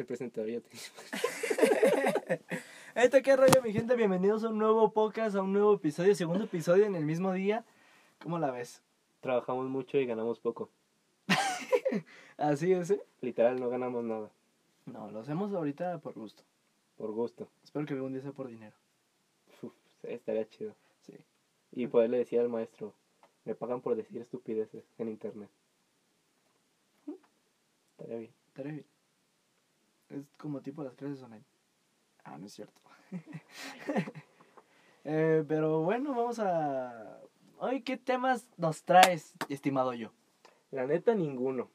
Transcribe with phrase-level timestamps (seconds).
[0.00, 0.70] El presentador ya te
[2.94, 3.94] Esto qué rollo, mi gente.
[3.96, 7.66] Bienvenidos a un nuevo podcast, a un nuevo episodio, segundo episodio en el mismo día.
[8.22, 8.80] ¿Cómo la ves?
[9.20, 10.70] Trabajamos mucho y ganamos poco.
[12.38, 13.02] Así es, ¿eh?
[13.20, 14.30] Literal, no ganamos nada.
[14.86, 16.44] No, lo hacemos ahorita por gusto.
[16.96, 17.50] Por gusto.
[17.62, 18.76] Espero que algún día sea por dinero.
[19.60, 19.74] Uf,
[20.04, 20.74] estaría chido.
[21.02, 21.12] Sí.
[21.72, 22.94] Y poderle decir al maestro,
[23.44, 25.50] me pagan por decir estupideces en internet.
[27.98, 28.32] Estaría bien.
[28.48, 28.99] Estaría bien.
[30.10, 31.44] Es como tipo las clases online.
[32.24, 32.80] Ah, no es cierto.
[35.02, 37.22] Eh, pero bueno, vamos a...
[37.56, 40.12] Hoy, ¿qué temas nos traes, estimado yo?
[40.70, 41.70] La neta, ninguno.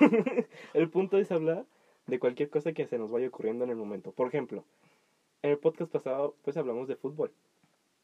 [0.72, 1.66] el punto es hablar
[2.06, 4.12] de cualquier cosa que se nos vaya ocurriendo en el momento.
[4.12, 4.64] Por ejemplo,
[5.42, 7.30] en el podcast pasado, pues hablamos de fútbol.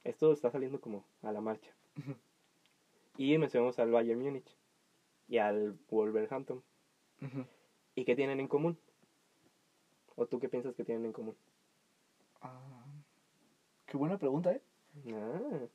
[0.04, 1.70] Esto está saliendo como a la marcha.
[3.16, 4.54] y mencionamos al Bayern Múnich
[5.28, 6.62] y al Wolverhampton.
[7.94, 8.78] ¿Y qué tienen en común?
[10.16, 11.36] ¿O tú qué piensas que tienen en común?
[12.40, 12.84] Ah,
[13.86, 14.62] qué buena pregunta, ¿eh?
[15.12, 15.66] Ah,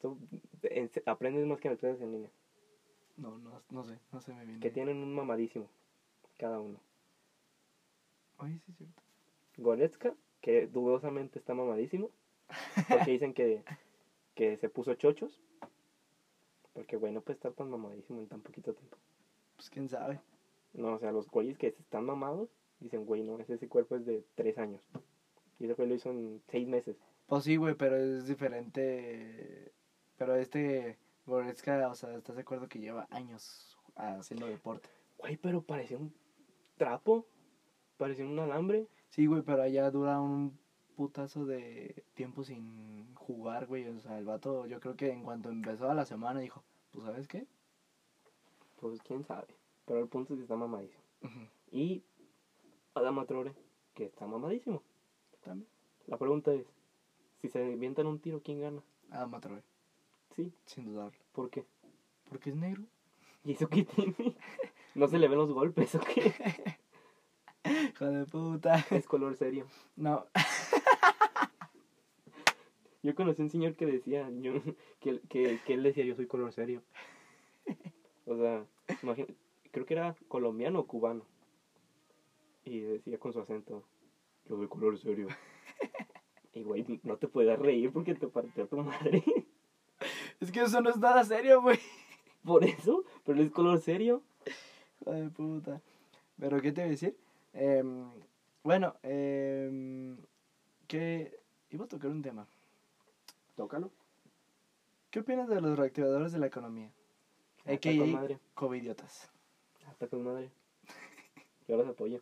[0.00, 0.18] tú
[0.62, 2.30] en- aprendes más que en las clases en línea.
[3.16, 4.60] No, no, no sé, no sé me viene.
[4.60, 5.68] Que tienen un mamadísimo,
[6.38, 6.78] cada uno.
[8.38, 9.02] Oye, sí es cierto.
[9.56, 12.10] Goretzka, que dudosamente está mamadísimo,
[12.88, 13.64] porque dicen que,
[14.34, 15.40] que se puso chochos.
[16.72, 18.96] Porque, güey, no puede estar tan mamadísimo en tan poquito tiempo.
[19.56, 20.20] Pues quién sabe.
[20.74, 22.48] No, o sea, los güeyes que están mamados,
[22.80, 24.82] dicen, güey, no, ese, ese cuerpo es de tres años.
[25.58, 26.96] Y ese güey lo hizo en seis meses.
[27.26, 29.72] Pues sí, güey, pero es diferente.
[30.16, 34.88] Pero este Goretzka, o sea, ¿estás de acuerdo que lleva años haciendo deporte?
[35.18, 36.14] Güey, pero parecía un
[36.76, 37.26] trapo,
[37.96, 38.86] parecía un alambre.
[39.10, 40.58] Sí, güey, pero allá dura un
[40.96, 43.86] putazo de tiempo sin jugar, güey.
[43.88, 47.04] O sea, el vato, yo creo que en cuanto empezó a la semana dijo, pues,
[47.04, 47.46] ¿sabes qué?
[48.80, 49.54] Pues quién sabe.
[49.84, 51.02] Pero el punto es que está mamadísimo.
[51.70, 52.02] Y
[52.94, 53.54] Adama Traore,
[53.94, 54.82] que está mamadísimo.
[55.42, 55.68] También.
[56.06, 56.66] La pregunta es,
[57.40, 58.82] si se inventan un tiro, ¿quién gana?
[59.10, 59.62] Adama Traoré,
[60.34, 61.18] Sí, sin dudarlo.
[61.32, 61.64] ¿por qué?
[62.28, 62.82] Porque es negro.
[63.44, 64.36] ¿Y eso qué tiene?
[64.94, 66.32] No se le ven los golpes, ¿o qué?
[67.94, 68.84] Hijo de puta.
[68.90, 69.66] Es color serio.
[69.96, 70.26] No,
[73.02, 74.54] Yo conocí un señor que decía, yo,
[75.00, 76.82] que, que, que él decía, yo soy color serio.
[78.26, 78.64] O sea,
[79.02, 79.28] imagina-
[79.70, 81.24] creo que era colombiano o cubano.
[82.68, 83.82] Y decía con su acento,
[84.46, 85.28] yo soy color serio.
[86.54, 89.22] Y güey, no te puedes reír porque te partió tu madre.
[90.40, 91.78] es que eso no es nada serio, güey.
[92.42, 94.22] Por eso, pero es color serio.
[95.00, 95.80] De puta.
[96.40, 97.16] Pero, ¿qué te voy a decir?
[97.52, 98.10] Em,
[98.64, 100.16] bueno, eh,
[100.88, 101.38] que
[101.70, 102.48] iba a tocar un tema.
[103.54, 103.92] Tócalo.
[105.10, 106.90] ¿Qué opinas de los reactivadores de la economía?
[107.66, 108.38] A.K.A.
[108.54, 109.30] covidiotas.
[109.90, 110.50] Está con madre.
[111.68, 112.20] Yo los apoyo.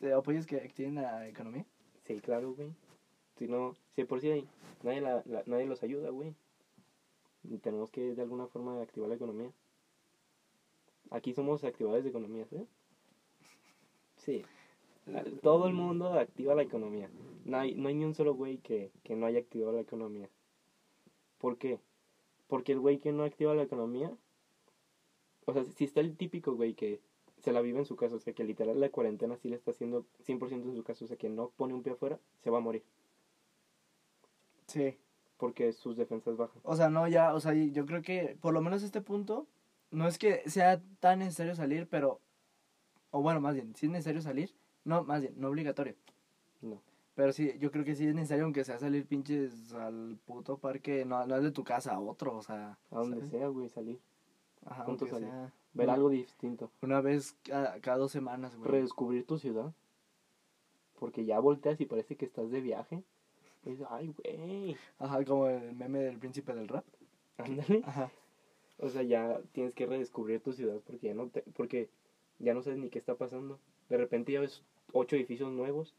[0.00, 1.64] ¿Te apoyas que activen la economía?
[2.06, 2.74] Sí, claro, güey.
[3.36, 4.48] Si no, si por sí ahí
[4.82, 6.34] nadie, la, la- nadie los ayuda, güey.
[7.44, 9.52] Y tenemos que de alguna forma activar la economía.
[11.10, 12.66] Aquí somos activadores de economías, ¿eh?
[14.16, 14.42] Sí.
[15.14, 17.10] A- Todo el mundo activa la economía.
[17.44, 20.28] No hay, no hay ni un solo güey que, que no haya activado la economía.
[21.38, 21.78] ¿Por qué?
[22.48, 24.14] Porque el güey que no activa la economía,
[25.46, 27.00] o sea, si está el típico güey que
[27.40, 29.70] se la vive en su casa, o sea, que literal la cuarentena sí le está
[29.70, 32.58] haciendo 100% en su casa, o sea, que no pone un pie afuera, se va
[32.58, 32.84] a morir.
[34.66, 34.96] Sí.
[35.36, 36.60] Porque sus defensas bajan.
[36.64, 39.46] O sea, no, ya, o sea, yo creo que por lo menos este punto,
[39.90, 42.20] no es que sea tan necesario salir, pero,
[43.10, 45.94] o bueno, más bien, si es necesario salir, no, más bien, no obligatorio.
[46.60, 46.82] No.
[47.14, 51.04] Pero sí, yo creo que sí es necesario, aunque sea salir pinches al puto parque,
[51.04, 52.78] no, no es de tu casa a otro, o sea.
[52.90, 53.30] A donde ¿sabes?
[53.30, 54.00] sea, güey, salir.
[54.64, 55.28] Ajá, aunque salir.
[55.28, 56.70] sea Ver una- algo distinto.
[56.82, 58.70] Una vez cada, cada dos semanas, güey.
[58.70, 59.72] Redescubrir tu ciudad.
[60.98, 63.02] Porque ya volteas y parece que estás de viaje.
[63.64, 64.76] Y dices, ay, güey.
[64.98, 66.84] Ajá, como el meme del príncipe del rap.
[67.38, 67.82] Ándale.
[67.84, 68.10] Ajá.
[68.78, 71.88] O sea, ya tienes que redescubrir tu ciudad porque ya no te, porque
[72.38, 73.58] ya no sabes ni qué está pasando.
[73.88, 74.62] De repente ya ves
[74.92, 75.94] ocho edificios nuevos.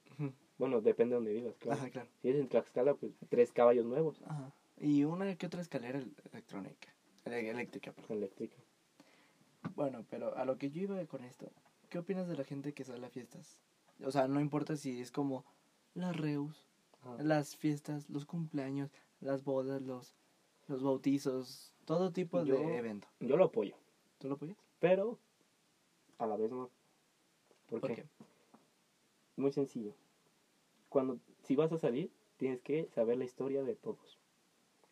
[0.58, 1.80] Bueno, depende de donde vivas, claro.
[1.82, 2.10] Ajá, claro.
[2.22, 4.22] Si es en Tlaxcala, pues tres caballos nuevos.
[4.26, 4.52] Ajá.
[4.80, 6.90] Y una que otra escalera el- electrónica.
[7.26, 8.18] Ele- Eléctrica, perdón.
[8.18, 8.56] Eléctrica.
[9.76, 11.52] Bueno, pero a lo que yo iba con esto,
[11.90, 13.60] ¿qué opinas de la gente que sale a fiestas?
[14.04, 15.46] O sea, no importa si es como
[15.94, 16.68] las reus,
[17.20, 20.16] las fiestas, los cumpleaños, las bodas, los,
[20.68, 23.08] los bautizos, todo tipo Yo- de evento.
[23.20, 23.76] Yo lo apoyo.
[24.20, 24.58] ¿Tú lo apoyas?
[24.80, 25.20] Pero
[26.18, 26.70] a la vez no.
[27.68, 27.96] ¿Por, ¿Por qué?
[28.04, 28.06] qué?
[29.36, 29.94] Muy sencillo.
[30.90, 34.20] Cuando, si vas a salir, tienes que saber la historia de todos.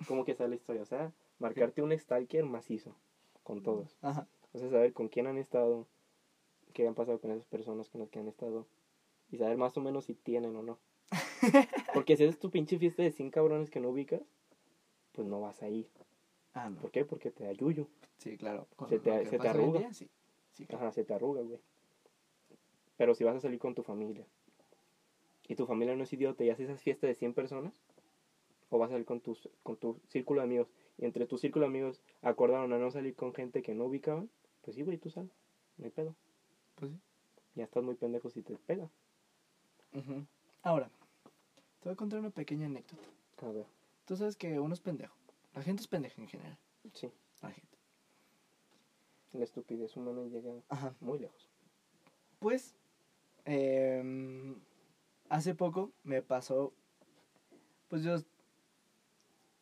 [0.07, 0.81] ¿Cómo que saber la historia?
[0.81, 2.95] O sea, marcarte un stalker macizo
[3.43, 3.97] con todos.
[4.01, 4.27] Ajá.
[4.53, 5.87] O sea, saber con quién han estado,
[6.73, 8.65] qué han pasado con esas personas con las que han estado.
[9.31, 10.79] Y saber más o menos si tienen o no.
[11.93, 14.21] Porque si es tu pinche fiesta de 100 cabrones que no ubicas,
[15.11, 15.87] pues no vas a ir.
[16.53, 16.79] Ah, no.
[16.81, 17.05] ¿Por qué?
[17.05, 17.87] Porque te da yuyo.
[18.17, 18.67] Sí, claro.
[18.75, 19.79] Con Se te- se te arruga.
[19.79, 20.09] día, sí.
[20.53, 20.85] Sí, claro.
[20.85, 21.59] Ajá, se te arruga, güey.
[22.97, 24.25] Pero si vas a salir con tu familia
[25.47, 27.73] y tu familia no es idiota y haces esas fiestas de 100 personas,
[28.69, 30.67] o vas a salir con, tus, con tu círculo de amigos
[30.97, 34.29] y entre tu círculo de amigos acordaron a no salir con gente que no ubicaban,
[34.69, 35.27] pues sí, güey, tú sal,
[35.77, 36.15] no hay pedo.
[36.75, 36.99] Pues sí.
[37.55, 38.87] Ya estás muy pendejo si te pega.
[39.93, 40.27] Ujú.
[40.61, 40.91] Ahora,
[41.79, 43.01] te voy a contar una pequeña anécdota.
[43.41, 43.65] A ver,
[44.05, 45.15] Tú sabes que uno es pendejo.
[45.55, 46.59] La gente es pendeja en general.
[46.93, 47.09] sí,
[47.41, 47.77] La gente.
[49.33, 50.93] la estupidez humana llega Ajá.
[50.99, 51.49] muy lejos.
[52.37, 52.75] Pues,
[53.45, 54.53] em,
[55.29, 56.73] hace poco me pasó,
[57.87, 58.17] pues yo,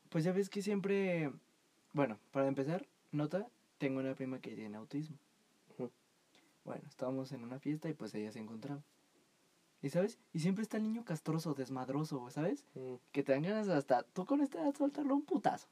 [0.09, 1.31] pues ya ves que siempre,
[1.93, 5.17] bueno, para empezar, nota, tengo una prima que tiene autismo.
[6.63, 8.83] Bueno, estábamos en una fiesta y pues ella se encontraba.
[9.81, 10.19] ¿Y sabes?
[10.33, 12.65] Y siempre está el niño castroso, desmadroso, ¿sabes?
[12.75, 15.69] Mm, Que te dan ganas hasta, tú con esta edad soltarlo un putazo.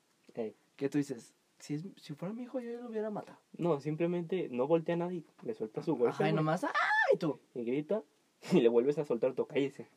[0.78, 3.40] Que tú dices, si, es, si fuera mi hijo yo lo hubiera matado.
[3.58, 7.18] No, simplemente no voltea a nadie, le suelta su golpe Ajá, y güey, nomás, ¡ay
[7.20, 7.40] tú!
[7.54, 8.04] y grita
[8.54, 9.90] y le vuelves a soltar tu cállese.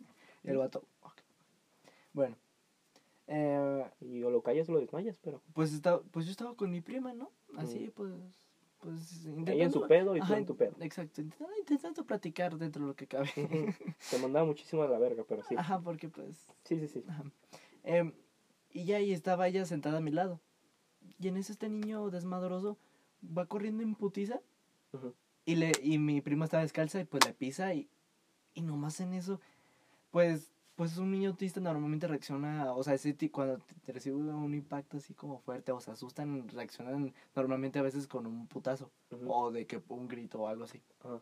[0.43, 1.21] Y el vato, ok.
[2.13, 2.37] Bueno,
[3.29, 6.71] eh, Y o lo callas o lo desmayas, pero pues, estaba, pues yo estaba con
[6.71, 7.31] mi prima, ¿no?
[7.57, 8.13] Así, pues,
[8.81, 10.75] pues ella en su pedo y tú Ajá, en tu pedo.
[10.81, 13.31] Exacto, intentando, intentando platicar dentro de lo que cabe.
[14.11, 15.55] Te mandaba muchísimo a la verga, pero sí.
[15.57, 16.37] Ajá, porque pues...
[16.65, 17.05] Sí, sí, sí.
[17.09, 17.25] ajá.
[17.83, 18.13] Em,
[18.71, 20.41] y ya ahí estaba ella sentada a mi lado.
[21.19, 22.77] Y en eso este niño desmadroso
[23.37, 24.41] va corriendo en putiza
[25.45, 27.89] y, le, y mi prima está descalza y pues le pisa y,
[28.55, 29.41] y nomás en eso,
[30.11, 34.55] pues, pues un niño autista normalmente reacciona, o sea, ese cuando te, te recibe un
[34.55, 38.89] impacto así como fuerte o se asustan, reaccionan normalmente a veces con un putazo
[39.27, 40.81] o de que un grito o algo así.
[41.01, 41.21] Ajá.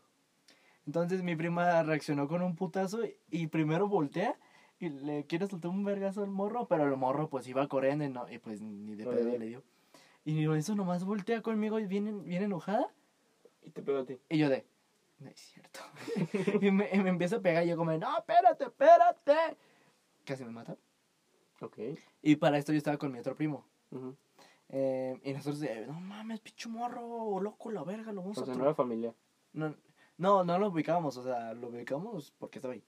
[0.84, 4.38] Entonces mi prima reaccionó con un putazo y, y primero voltea
[4.78, 8.10] y le quiere soltar un vergazo al morro, pero el morro pues iba corriendo y,
[8.10, 9.62] no, y pues ni de No pedo le dio.
[10.26, 12.92] Y eso nomás voltea conmigo y viene, viene enojada
[13.62, 14.18] Y te pego a ti.
[14.28, 14.66] y yo de,
[15.18, 15.80] no es cierto.
[16.60, 19.56] y, me, me empieza a pegar y yo como, no, espérate, espérate.
[20.24, 20.76] Casi me mata.
[21.60, 21.78] Ok.
[22.22, 23.64] Y para esto yo estaba con mi otro primo.
[23.90, 24.14] Ujú.
[24.68, 28.44] Eh, y nosotros de, no mames, picho morro, loco, la verga, lo vamos O a
[28.44, 28.58] sea, atro-".
[28.58, 29.14] no era familiar.
[29.52, 29.74] no,
[30.18, 32.82] no, no lo ubicábamos, o sea, lo ubicamos porque estaba ahí.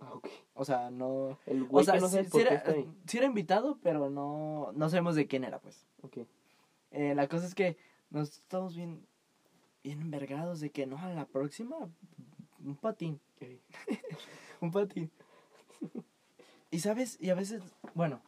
[0.00, 0.28] Ah, ok.
[0.54, 1.38] O sea, no...
[1.44, 2.88] El O güey sea, que no sí, sí era, está ahí.
[3.06, 5.86] sí era invitado, pero no, no sabemos de quién era, pues.
[6.02, 6.18] Ok.
[6.92, 7.76] Eh, la cosa es que
[8.10, 9.04] nos estamos bien,
[9.88, 11.76] bien envergados de que no, a la próxima,
[12.62, 13.20] un patín.
[14.60, 15.10] Un patín.
[16.70, 17.62] y sabes, y a veces,
[17.94, 18.20] bueno,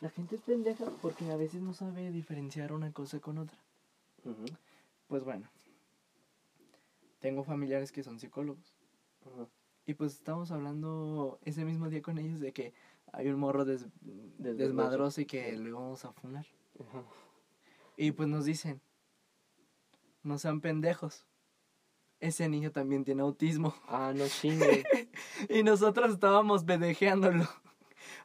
[0.00, 3.58] la gente es pendeja porque a veces no sabe diferenciar una cosa con otra.
[5.08, 5.48] Pues bueno,
[7.18, 8.74] tengo familiares que son psicólogos.
[9.86, 12.72] Y pues estábamos hablando ese mismo día con ellos de que
[13.12, 13.86] hay un morro des-
[14.38, 15.20] Desmadroso.
[15.22, 16.46] y que lo íbamos a funar.
[17.96, 18.80] Y pues nos dicen,
[20.26, 21.26] no sean pendejos.
[22.18, 23.74] Ese niño también tiene autismo.
[23.88, 24.84] Ah, no chingue.
[25.48, 27.46] Y nosotros estábamos pendejeándolo.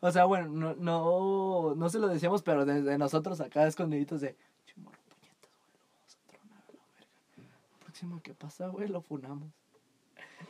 [0.01, 4.35] O sea, bueno, no, no, no se lo decíamos, pero desde nosotros acá escondiditos de,
[4.65, 7.57] "Che, morro, puñetas, güey, lo vamos a tronar a la verga.
[7.79, 9.51] Próximo que pasa, güey, lo funamos.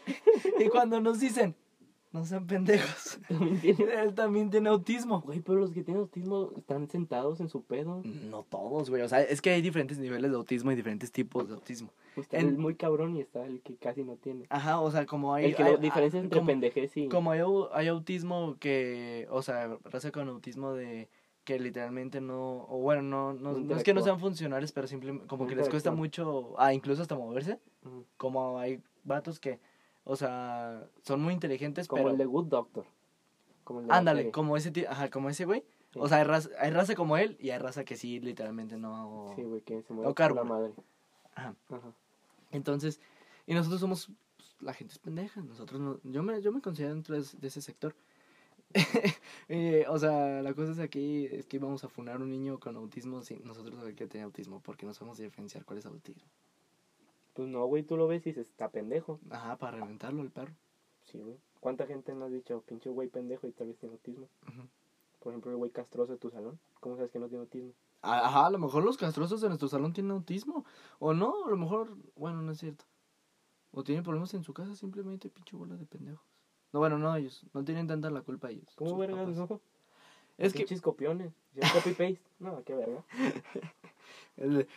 [0.59, 1.55] y cuando nos dicen,
[2.13, 5.21] no sean pendejos, También tiene- él también tiene autismo.
[5.21, 8.01] Güey, pero los que tienen autismo están sentados en su pedo.
[8.29, 9.01] No todos, güey.
[9.01, 11.89] O sea, es que hay diferentes niveles de autismo y diferentes tipos de autismo.
[12.17, 14.45] Está En- el muy cabrón y está el que casi no tiene.
[14.49, 15.45] Ajá, o sea, como hay...
[15.45, 17.07] el que hay- diferencia ah, entre como- pendejez y...
[17.07, 21.07] Como hay, au- hay autismo que, o sea, raza con autismo de
[21.45, 25.25] que literalmente no, o bueno, no, no, no es que no sean funcionales, pero simplemente
[25.25, 27.57] como que les cuesta mucho, ah, incluso hasta moverse,
[28.17, 29.59] como hay vatos que,
[30.03, 32.85] o sea, son muy inteligentes, Como pero, el de Good Doctor.
[33.63, 35.99] Como el de ándale, como ese, ti- ajá, como ese güey, Sí.
[36.01, 39.33] o sea, hay raza, hay raza como él y hay raza que sí, literalmente no,
[39.35, 40.73] Sí, güey, que se mueve por la madre.
[41.35, 41.93] ajá, Ajá.
[42.51, 42.99] entonces,
[43.45, 46.93] y nosotros somos, pues, la gente es pendeja, nosotros no, yo me, yo me considero
[46.93, 47.93] dentro de, de ese sector.
[49.49, 52.57] Eh, o sea, la cosa es aquí, es que íbamos a funar a un niño
[52.57, 56.23] con autismo sin nosotros saber que tenía autismo, porque no sabemos diferenciar cuál es autismo.
[57.41, 59.19] Pues no, güey, tú lo ves y dices, está pendejo.
[59.31, 60.53] Ajá, para reventarlo el perro.
[61.05, 61.39] Sí, güey.
[61.59, 64.29] ¿Cuánta gente no has dicho, pinche güey pendejo y tal vez tiene autismo?
[64.47, 64.67] Ujú.
[65.19, 66.59] Por ejemplo, el güey castroso de tu salón.
[66.81, 67.71] ¿Cómo sabes que no tiene autismo?
[68.03, 70.65] A- Ajá, a lo mejor los castrosos de nuestro salón tienen autismo,
[70.99, 72.85] o no, a lo mejor, bueno, no es cierto.
[73.71, 76.23] O tienen problemas en su casa, simplemente pinche bola de pendejos.
[76.73, 78.71] No, bueno, no ellos, no tienen tanta la culpa ellos.
[78.75, 79.59] ¿Cómo vergas, no?
[80.37, 81.33] Es que, Pinches copiones.
[81.55, 82.21] Ya copy paste.
[82.37, 83.03] No, qué verga.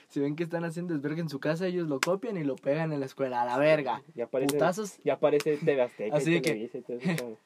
[0.08, 2.92] Si ven que están haciendo desvergue en su casa, ellos lo copian y lo pegan
[2.92, 3.42] en la escuela.
[3.42, 4.02] A la verga.
[4.14, 4.98] Ya aparece, Putazos.
[5.04, 6.70] ya aparece TV Azteca Así que-
[7.04, 7.38] eso,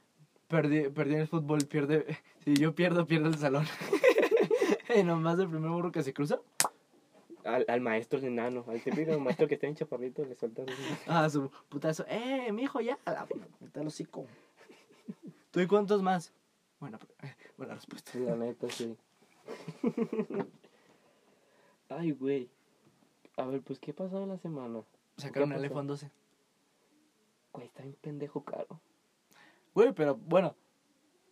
[0.49, 2.07] Perdí, perdí en el fútbol, pierde.
[2.45, 3.67] Si yo pierdo, pierdo el salón.
[4.97, 6.41] y nomás el primer burro que se cruza.
[7.45, 10.75] al, al maestro enano, al típico maestro que está en chaparrito, le sueltas un-
[11.07, 12.05] Ah, su putazo.
[12.09, 12.99] ¡Eh, mijo, ya!
[13.05, 14.27] A la puta el hocico.
[15.51, 16.33] ¿Tú y cuántos más?
[16.81, 18.19] Buena, eh, buena respuesta.
[18.19, 18.97] La neta, sí.
[21.89, 22.51] Ay, güey.
[23.37, 24.83] A ver, pues, ¿qué ha pasado en la semana?
[25.17, 26.11] Sacaron ¿Qué el iPhone 12.
[27.53, 28.81] Güey, está bien pendejo caro.
[29.75, 30.55] Güey, pero bueno.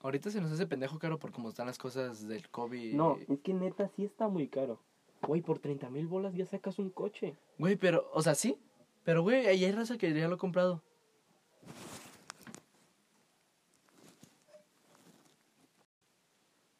[0.02, 2.94] Ahorita se nos hace pendejo caro por cómo están las cosas del COVID.
[2.94, 4.80] No, es que neta sí está muy caro.
[5.22, 7.36] Güey, por 30 mil bolas ya sacas un coche.
[7.58, 8.58] Güey, pero, o sea, sí.
[9.02, 10.82] Pero, güey, ahí hay raza que ya lo ha comprado.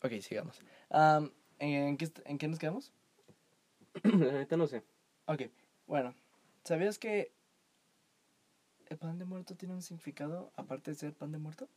[0.03, 0.61] Ok, sigamos.
[0.91, 2.93] Am, ¿en, qué, ¿En qué nos quedamos?
[4.05, 4.83] La neta no sé.
[5.27, 5.43] Ok,
[5.87, 6.15] bueno.
[6.65, 7.33] ¿Sabías que
[8.89, 11.69] el pan de muerto tiene un significado aparte de ser pan de muerto?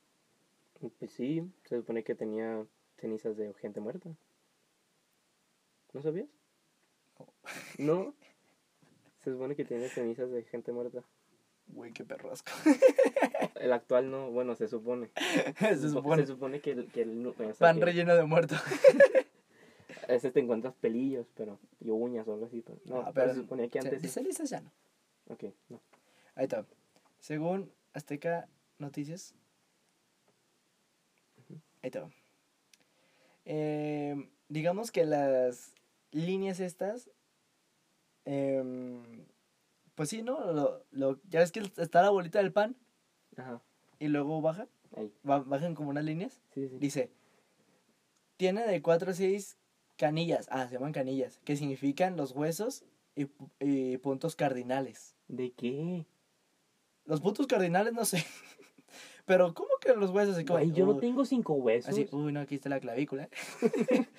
[1.00, 2.66] Pues sí, se supone que tenía
[2.98, 4.10] cenizas de gente muerta.
[5.94, 6.30] ¿No sabías?
[7.78, 8.14] No.
[9.24, 11.04] Se supone que tiene cenizas de gente muerta.
[11.68, 12.52] Güey, qué perrasco.
[13.60, 15.10] El actual no, bueno, se supone.
[15.60, 16.22] Se supone.
[16.22, 18.56] Se supone que el, que el Pan relleno de muerto.
[20.10, 21.60] A veces te encuentras pelillos, pero.
[21.80, 22.62] Y uñas o algo así.
[22.62, 24.02] Pero, no, Ah, pero pero se suponía que antes.
[24.02, 24.46] De sí.
[24.46, 24.72] ya no.
[25.30, 25.80] Ok, no.
[26.36, 26.66] Ahí está.
[27.20, 28.48] Según Azteca
[28.80, 29.34] Noticias.
[31.82, 32.10] Ahí está.
[33.46, 35.74] Eh, digamos que las
[36.12, 37.10] líneas estas.
[38.26, 39.26] em,
[39.96, 40.52] pues sí, ¿no?
[40.54, 42.76] Lo, lo, ya ves que está la bolita del pan
[43.38, 43.62] Ajá.
[44.00, 44.68] y luego baja.
[44.96, 45.14] Ahí.
[45.24, 46.42] ba- bajan como unas líneas.
[46.54, 46.78] Sí, sí.
[46.80, 47.12] Dice:
[48.38, 49.58] Tiene de 4 a 6
[50.00, 50.48] canillas.
[50.50, 51.40] Ah, se llaman canillas.
[51.44, 52.84] Que significan los huesos
[53.16, 53.28] y,
[53.60, 55.16] y puntos cardinales.
[55.28, 56.06] ¿De qué?
[57.06, 58.24] Los puntos cardinales no sé.
[59.26, 60.36] Pero, ¿cómo que los huesos?
[60.36, 61.90] Así como, Güey, yo no tengo cinco huesos.
[61.92, 63.30] Así, uy, no, aquí está la clavícula.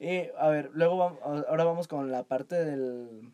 [0.00, 3.32] y, a ver, luego vamos, ahora vamos con la parte del.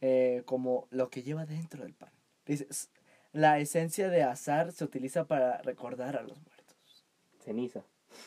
[0.00, 2.12] eh, como lo que lleva dentro del pan.
[2.46, 2.88] Dice: "S-
[3.32, 7.06] La esencia de azar se utiliza para recordar a los muertos.
[7.40, 7.84] Ceniza.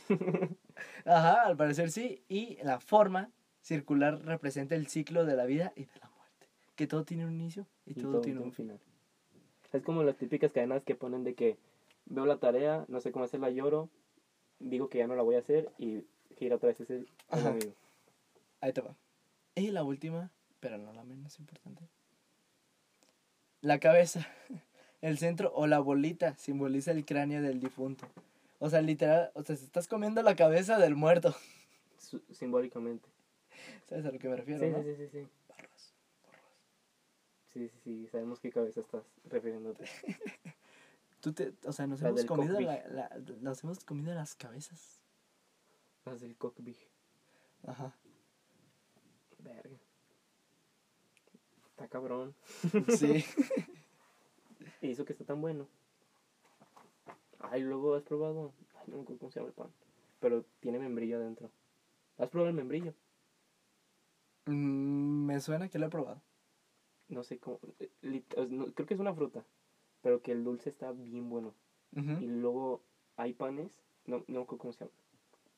[1.06, 2.24] Ajá, al parecer sí.
[2.28, 3.30] Y la forma
[3.62, 6.48] circular representa el ciclo de la vida y de la muerte.
[6.76, 8.66] Que todo tiene un inicio y, Y todo, tiene un fin.
[8.68, 8.80] final.
[9.72, 11.58] Es como las típicas cadenas que ponen de que
[12.06, 13.90] veo la tarea, no sé cómo hacerla, lloro,
[14.60, 16.04] digo que ya no la voy a hacer y
[16.38, 17.74] gira otra vez ese mismo.
[18.62, 18.96] Ahí te va.
[19.56, 21.84] Y la última, pero no la menos importante.
[23.62, 24.28] La cabeza,
[25.02, 28.08] el centro o la bolita simboliza el cráneo del difunto.
[28.60, 31.36] O sea, literal, o sea, estás comiendo la cabeza del muerto.
[32.32, 33.10] Simbólicamente.
[33.88, 34.82] ¿Sabes a lo que me refiero, Sí, no?
[34.84, 35.28] sí, sí, sí, sí.
[35.50, 35.94] Barras,
[36.26, 36.44] barras.
[37.54, 39.86] Sí, sí, sí, sabemos qué cabeza estás refiriéndote.
[41.22, 43.10] Tú te, o sea, nos La hemos comido la, la-
[43.42, 45.00] nos hemos comido las cabezas.
[46.06, 46.78] Las del cockpit.
[47.66, 47.96] Ajá.
[49.40, 49.78] Verga.
[51.70, 52.36] Está cabrón.
[52.98, 53.24] Sí.
[54.82, 55.66] Y eso que está tan bueno.
[57.52, 58.54] Ay, luego has probado.
[58.76, 59.70] Ay, no me acuerdo cómo se llama el pan.
[60.20, 61.50] Pero tiene membrillo adentro.
[62.18, 62.94] ¿Has probado el membrillo?
[64.46, 66.22] Mm, me suena que lo he probado.
[67.10, 67.60] No sé cómo.
[67.80, 68.24] eh,
[68.76, 69.44] creo que es una fruta.
[70.02, 71.54] Pero que el dulce está bien bueno.
[72.22, 72.82] Y luego
[73.18, 73.80] hay panes.
[74.06, 74.92] No, no me acuerdo cómo se llama.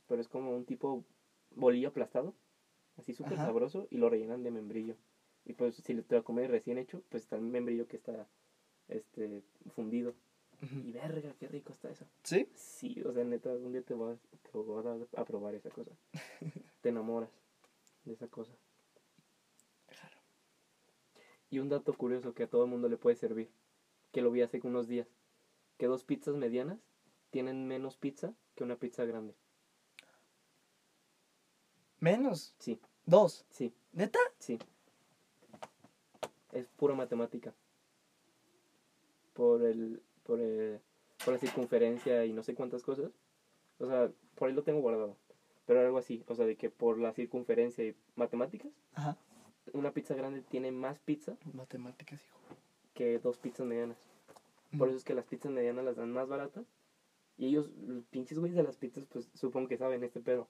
[0.08, 1.04] Pero es como un tipo
[1.56, 2.34] bolillo aplastado.
[2.98, 3.88] Así súper sabroso.
[3.90, 4.96] Y lo rellenan de membrillo.
[5.46, 8.28] Y pues si te lo comes recién hecho, pues está el membrillo que está
[8.88, 9.44] este
[9.76, 10.14] fundido.
[10.72, 12.06] Y verga, qué rico está eso.
[12.24, 12.50] ¿Sí?
[12.56, 15.92] Sí, o sea, neta, un día te vas, te vas a, a probar esa cosa.
[16.82, 17.30] te enamoras
[18.04, 18.54] de esa cosa.
[19.88, 20.18] Claro.
[21.50, 23.50] Y un dato curioso que a todo el mundo le puede servir,
[24.12, 25.08] que lo vi hace unos días,
[25.78, 26.80] que dos pizzas medianas
[27.32, 29.36] tienen menos pizza que una pizza grande.
[32.00, 32.56] Menos.
[32.60, 33.46] Sí, Dos.
[33.50, 34.20] sí, ¿Neta?
[34.40, 34.58] sí.
[36.52, 37.54] Es pura matemática.
[39.34, 40.80] Por el, por el,
[41.24, 43.12] por la circunferencia y no sé cuántas cosas.
[43.80, 45.16] O sea, por ahí lo tengo guardado.
[45.66, 49.18] Pero algo así, o sea, de que por la circunferencia y matemáticas, Ajá.
[49.74, 52.38] una pizza grande tiene más pizza Matemáticas, hijo.
[52.94, 53.98] que dos pizzas medianas.
[54.78, 56.66] Por eso es que las pizzas medianas las dan más baratas.
[57.38, 60.48] Y ellos, los pinches güeyes de las pizzas, pues supongo que saben este pedo.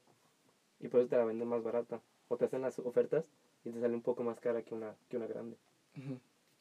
[0.80, 2.02] Y por eso te la venden más barata.
[2.28, 3.30] O te hacen las ofertas
[3.64, 5.58] y te sale un poco más cara que una, que una grande.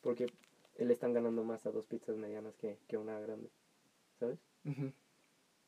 [0.02, 0.26] Porque
[0.76, 3.50] le están ganando más a dos pizzas medianas que, que una grande.
[4.19, 4.38] ¿Sabes?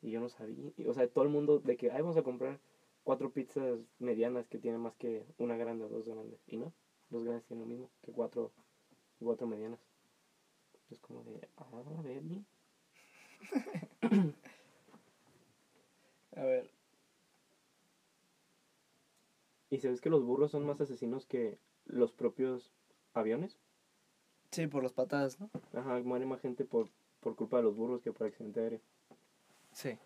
[0.02, 0.72] Y yo no sabía.
[0.76, 2.60] y, o sea, todo el mundo de que, ay, vamos a comprar
[3.04, 6.40] cuatro pizzas medianas que tienen más que una grande o dos grandes.
[6.46, 6.72] Y no,
[7.10, 8.52] dos grandes tienen lo mismo que cuatro,
[9.20, 9.80] cuatro medianas.
[10.90, 12.22] Es como de, ah, a ver.
[16.36, 16.70] A ver.
[19.70, 22.72] ¿Y sabes que los burros son más asesinos que los propios
[23.14, 23.58] aviones?
[24.50, 25.50] Sí, por las patadas, ¿no?
[25.74, 26.88] Ajá, muere más gente por,
[27.20, 28.80] por culpa de los burros que por accidente aéreo.
[29.72, 29.98] Sí.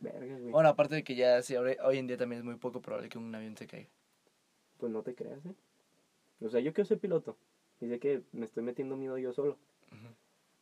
[0.00, 0.52] Verga, güey.
[0.52, 3.08] Bueno, aparte de que ya sí, ahora- hoy en día también es muy poco probable
[3.08, 3.88] que un avión se caiga.
[4.78, 5.54] Pues no te creas, ¿eh?
[6.40, 7.36] O sea, yo quiero ser piloto.
[7.80, 9.52] Y sé que me estoy metiendo miedo yo solo.
[9.88, 10.14] Ujú.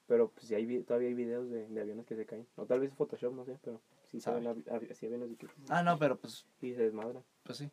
[0.06, 2.46] Pero pues sí hay, todavía hay videos de, de aviones que se caen.
[2.56, 4.40] O tal vez Photoshop, no sé, pero sí se Sabe.
[4.40, 7.22] ven avi- avi- sí aviones que Ah, no, pero pues, y se desmadran.
[7.44, 7.70] pues sí.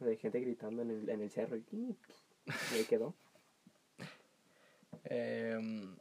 [0.00, 1.96] Hay gente gritando en el, en el cerro y, y
[2.74, 3.14] ahí quedó.
[5.04, 5.96] Em,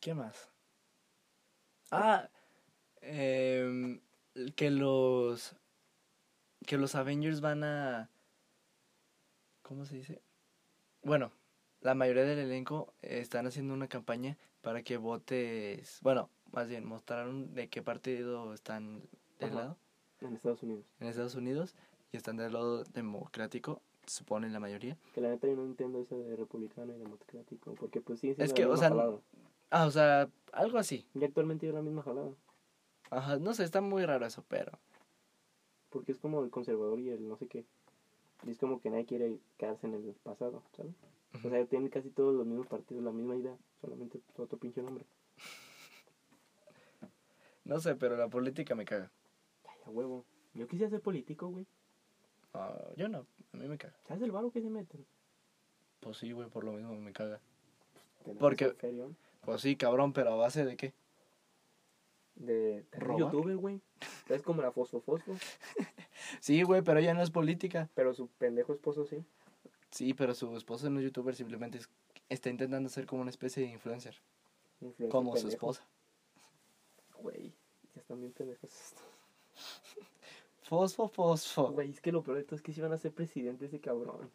[0.00, 0.50] ¿Qué más?
[1.90, 2.28] Ah,
[3.00, 4.00] em,
[4.56, 5.56] que los
[6.66, 8.10] que los Avengers van a
[9.62, 10.22] ¿cómo se dice?
[11.02, 11.32] Bueno,
[11.80, 17.54] la mayoría del elenco están haciendo una campaña para que votes, bueno, más bien mostraron
[17.54, 19.02] de qué partido están
[19.38, 19.56] del Ajá.
[19.56, 19.78] lado
[20.20, 20.86] En Estados Unidos.
[21.00, 21.74] en Estados Unidos
[22.12, 24.96] y están del lado democrático, supone la mayoría.
[25.14, 27.74] Que la neta yo no entiendo eso de republicano y democrático.
[27.74, 28.92] Porque pues sí, Es que, o sea,
[29.70, 31.06] Ah, o sea, algo así.
[31.14, 32.30] Y actualmente es la misma jalada.
[33.10, 34.78] Ajá, no sé, está muy raro eso, pero
[35.90, 37.64] Porque es como el conservador y el no sé qué.
[38.46, 40.92] Y es como que nadie quiere quedarse en el pasado, ¿sabes?
[41.44, 43.56] O sea, tienen casi todos los mismos partidos, la misma idea.
[43.80, 45.04] Solamente otro pinche nombre.
[47.64, 49.10] no sé, pero la política me caga.
[49.64, 50.24] Ay, a huevo.
[50.54, 51.66] Yo quisiera ser político, güey.
[52.54, 53.94] Ah, yo no, a mí me caga.
[54.06, 55.04] ¿Sabes el varo que se meten?
[56.00, 57.40] Pues sí, güey, por lo mismo me caga.
[58.38, 58.74] Porque-
[59.44, 60.94] Pues sí, cabrón, pero a base de qué?
[62.36, 63.18] De, de ¿Robar?
[63.32, 63.80] youtuber, güey.
[64.28, 65.32] Es como la fosfo fosfo.
[66.40, 67.90] Sí, güey, pero ella no es política.
[67.94, 69.22] Pero su pendejo esposo sí.
[69.90, 71.88] Sí, pero su esposo no es youtuber, simplemente es-
[72.28, 74.16] está intentando ser como una especie de influencer.
[74.80, 75.84] Influencer Como su esposa.
[77.20, 77.52] Güey,
[77.94, 79.04] ya están bien pendejos estos.
[80.64, 81.70] Fosfo, fosfo.
[81.72, 83.80] Güey, es que lo peor de todo es que si van a ser presidente ese
[83.80, 84.30] cabrón.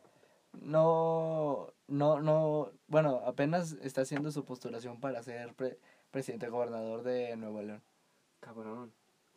[0.62, 2.72] No, no, no.
[2.88, 5.78] Bueno, apenas está haciendo su postulación para ser pre-
[6.12, 7.82] presidente gobernador de Nuevo León.
[8.40, 8.92] Cabrón.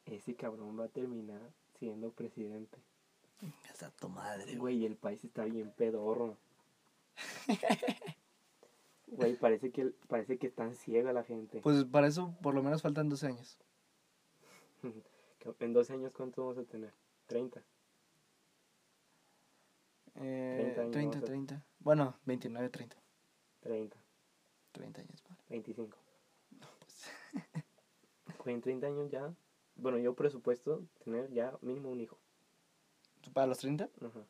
[0.07, 1.41] Ese cabrón va a terminar
[1.79, 2.79] siendo presidente.
[3.73, 6.37] Esa tu madre, Güey, el país está bien pedorro.
[9.09, 11.61] Güey, parece que, parece que están ciega la gente.
[11.61, 13.59] Pues para eso por lo menos faltan 12 años.
[15.61, 16.93] En 12 años, ¿cuánto vamos a tener?
[17.27, 17.63] 30.
[20.17, 21.65] Eh, 30 años 30, vamos a- 30.
[21.81, 22.97] Bueno, 29, 30.
[23.61, 23.97] 30.
[24.73, 25.43] 30 años, vale.
[25.49, 25.97] 25.
[26.79, 27.11] Pues,
[28.45, 29.33] Güey, en 30 años ya.
[29.77, 32.19] Bueno, yo presupuesto tener ya mínimo un hijo.
[33.33, 33.89] ¿Para los 30?
[34.01, 34.25] Ajá.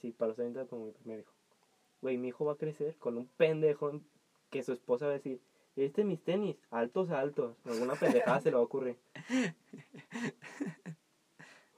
[0.00, 1.32] Sí, para los 30 como mi primer hijo.
[2.02, 4.00] Güey, mi hijo va a crecer con un pendejo
[4.48, 5.40] que su esposa va a decir,
[5.76, 7.56] este mis tenis, altos, altos.
[7.64, 8.96] Alguna pendejada se le ocurrir.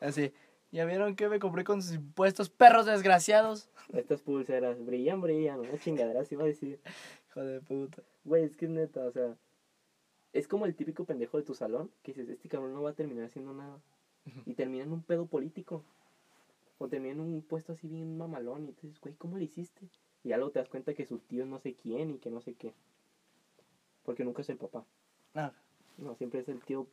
[0.01, 0.33] Así.
[0.73, 3.69] ¿Ya vieron que me compré con sus impuestos, perros desgraciados?
[3.93, 5.61] Estas pulseras brillan, brillan.
[5.61, 6.81] Una chingadera así va a decir.
[7.29, 8.03] Hijo de puta.
[8.25, 9.37] Güey, es que es neta, o sea,
[10.33, 12.95] es como el típico pendejo de tu salón que dices, este cabrón no va a
[12.95, 13.81] terminar haciendo nada.
[14.47, 15.85] Y termina en un pedo político.
[16.79, 18.65] O termina en un puesto así bien mamalón.
[18.65, 19.89] Y dices, güey, ¿cómo le hiciste?
[20.25, 22.41] Y ya luego te das cuenta que sus tíos no sé quién y que no
[22.41, 22.73] sé qué.
[24.05, 24.85] Porque nunca es el papá.
[25.35, 25.55] Nada.
[25.99, 26.87] No, siempre es el tío.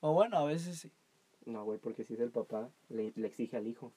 [0.00, 0.90] O bueno, a veces sí.
[1.44, 3.92] No, güey, porque si es el papá, le, le exige al hijo.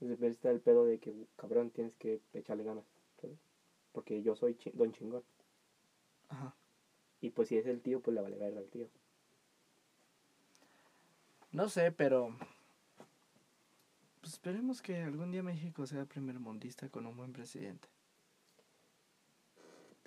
[0.00, 2.84] Entonces está el pedo de que, cabrón, tienes que echarle ganas.
[3.20, 3.36] ¿sabes?
[3.92, 5.22] Porque yo soy chi- don chingón.
[6.28, 6.54] Ajá.
[7.20, 8.88] Y pues si es el tío, pues le vale verga al tío.
[11.52, 12.36] No sé, pero...
[14.20, 17.88] Pues esperemos que algún día México sea primer mundista con un buen presidente.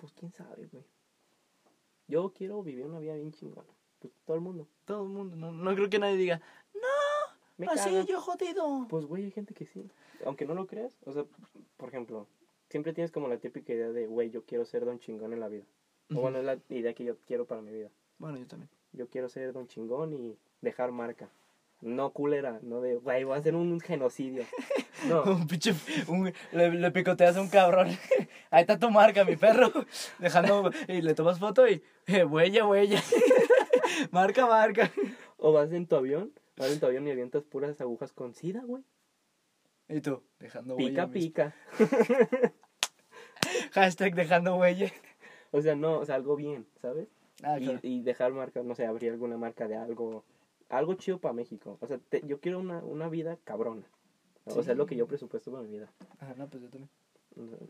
[0.00, 0.84] Pues quién sabe, güey.
[2.08, 3.68] Yo quiero vivir una vida bien chingona.
[3.98, 4.66] Pues todo el mundo.
[4.86, 6.40] Todo el mundo, no, no creo que nadie diga,
[7.58, 8.04] Me así caga.
[8.06, 8.86] yo jodido.
[8.88, 9.90] Pues güey, hay gente que sí.
[10.24, 10.96] Aunque no lo creas.
[11.04, 11.26] O sea,
[11.76, 12.26] por ejemplo,
[12.70, 15.48] siempre tienes como la típica idea de, güey, yo quiero ser don chingón en la
[15.48, 15.64] vida.
[16.12, 17.90] O bueno, es la idea que yo quiero para mi vida.
[18.18, 18.70] Bueno, yo también.
[18.92, 21.30] Yo quiero ser don chingón y dejar marca.
[21.82, 24.44] No culera, no de, güey, voy a hacer un genocidio.
[25.08, 25.74] No, Un pinche,
[26.08, 27.88] un- le, le picoteas a un cabrón.
[28.50, 29.70] Ahí está tu marca, mi perro.
[30.18, 33.02] Dejando, y le tomas foto y, eh, huella, huella.
[34.10, 34.90] marca, marca.
[35.38, 38.60] o vas en tu avión, vas en tu avión y avientas puras agujas con sida,
[38.64, 38.82] güey.
[39.88, 41.06] Y tú, dejando Pica, huella.
[41.06, 41.54] mis- pica.
[43.72, 44.90] Hashtag dejando huella.
[45.50, 47.08] O sea, no, o sea, algo bien, ¿sabes?
[47.42, 47.80] Ah, y, claro.
[47.82, 50.24] y dejar marca, no sé, abrir alguna marca de algo,
[50.70, 51.76] algo chido para México.
[51.80, 53.86] O sea, te- yo quiero una, una vida cabrona.
[54.46, 55.92] O sea, es lo que yo presupuesto para mi vida.
[56.18, 56.90] Ajá, no, pues yo también.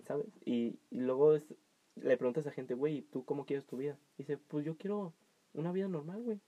[0.04, 0.26] ¿Sabes?
[0.44, 1.54] Y, y luego es-
[1.96, 3.98] le preguntas a gente, güey, ¿tú cómo quieres tu vida?
[4.16, 5.12] Y dice, pues yo quiero
[5.52, 6.40] una vida normal, güey.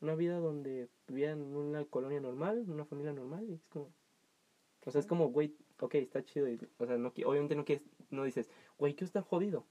[0.00, 3.48] Una vida donde viviera en una colonia normal, una familia normal.
[3.48, 3.90] Y es como.
[4.86, 6.48] O sea, es como, güey, ok, está chido.
[6.48, 9.64] y- o sea, no, obviamente no, quieres, no dices, güey, quiero estar jodido.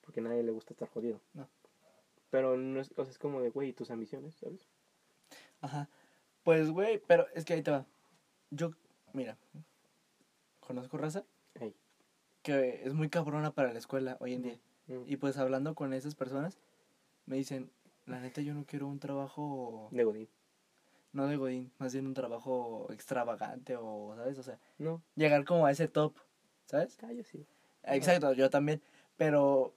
[0.00, 1.20] Porque a nadie le gusta estar jodido.
[1.34, 1.48] No.
[2.30, 4.68] Pero no es, o sea, es como de, güey, tus ambiciones, ¿sabes?
[5.64, 5.88] Ajá.
[6.42, 7.86] Pues, güey, pero es que ahí te va.
[8.50, 8.70] Yo,
[9.12, 9.36] mira,
[10.60, 11.24] conozco raza
[12.42, 14.58] que es muy cabrona para la escuela hoy en día.
[14.88, 15.04] Mm.
[15.06, 16.58] Y pues hablando con esas personas,
[17.24, 17.70] me dicen,
[18.04, 20.28] la neta yo no quiero un trabajo, De Godín.
[21.12, 24.38] no de Godín, más bien un trabajo extravagante o, ¿sabes?
[24.38, 26.18] O sea, No, llegar como a ese top,
[26.66, 26.98] ¿sabes?
[27.02, 27.46] ah, yo sí.
[27.84, 28.82] Exacto, yo también,
[29.16, 29.72] pero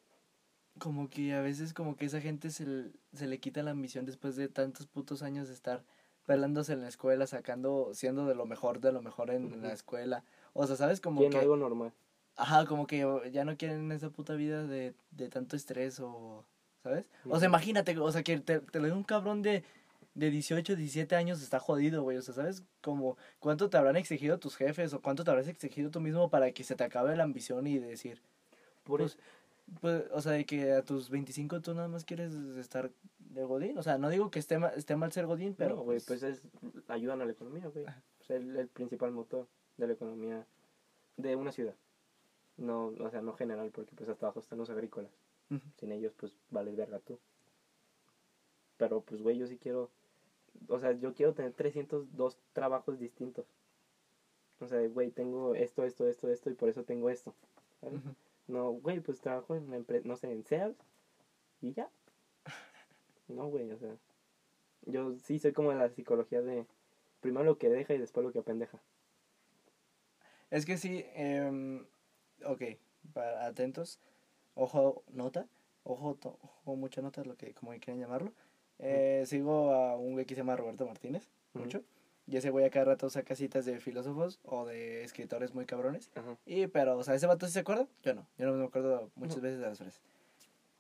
[0.78, 4.06] como que a veces como que esa gente se, l- se le quita la ambición
[4.06, 5.84] después de tantos putos años de estar
[6.26, 10.24] pelándose en la escuela, sacando, siendo de lo mejor de lo mejor en, la escuela.
[10.54, 11.00] O sea, ¿sabes?
[11.00, 11.38] Como que...
[11.38, 11.94] algo normal.
[12.36, 16.46] Ajá, como que ya no quieren esa puta vida de, de tanto estrés o...
[16.84, 17.10] ¿Sabes?
[17.28, 19.64] O sea, imagínate, o sea, que te, te lo un cabrón de,
[20.14, 22.18] de 18, 17 años está jodido, güey.
[22.18, 22.64] O sea, ¿sabes?
[22.82, 26.52] Como cuánto te habrán exigido tus jefes o cuánto te habrás exigido tú mismo para
[26.52, 28.22] que se te acabe la ambición y decir,
[28.84, 29.18] Por Pues,
[29.82, 33.78] pues, o sea, de que a tus 25 tú nada más quieres estar de Godín.
[33.78, 35.76] O sea, no digo que esté, ma- esté mal ser Godín, pero...
[35.76, 36.42] no, güey, pues es,
[36.88, 37.86] ayudan a la economía, güey.
[37.86, 40.46] O sea, el, el principal motor de la economía
[41.18, 41.76] de una ciudad.
[42.58, 45.12] No, o sea, no general, porque pues hasta abajo están los agrícolas.
[45.80, 47.20] Sin ellos, pues, vales verga tú.
[48.78, 49.90] Pero, pues, güey, yo sí quiero...
[50.70, 53.46] O sea, yo quiero tener 302 trabajos distintos.
[54.60, 57.34] O sea, güey, tengo esto, esto, esto, esto, y por eso tengo esto.
[57.82, 58.16] Ujú.
[58.48, 60.78] No, güey, pues trabajo en la empresa, no sé, en Sears
[61.62, 61.90] y ya.
[63.28, 63.94] No, güey, o sea.
[64.86, 66.66] Yo sí soy como de la psicología de
[67.20, 68.80] primero lo que deja y después lo que apendeja.
[70.50, 71.86] Es que sí, eh,
[72.46, 72.62] ok,
[73.14, 74.00] para, atentos,
[74.56, 75.46] ojo, nota,
[75.84, 78.32] ojo, to- ojo, mucha nota, lo que como quieran llamarlo.
[78.80, 81.84] Eh, Sigo a un güey que se llama Roberto Martínez, mucho,
[82.28, 86.12] y ese güey a cada rato saca citas de filósofos o de escritores muy cabrones.
[86.16, 86.38] Ajá.
[86.46, 87.88] Y, pero, o sea, ¿ese vato sí se acuerda?
[88.04, 89.44] Yo no, yo no me acuerdo muchas No.
[89.44, 90.02] veces de las frases.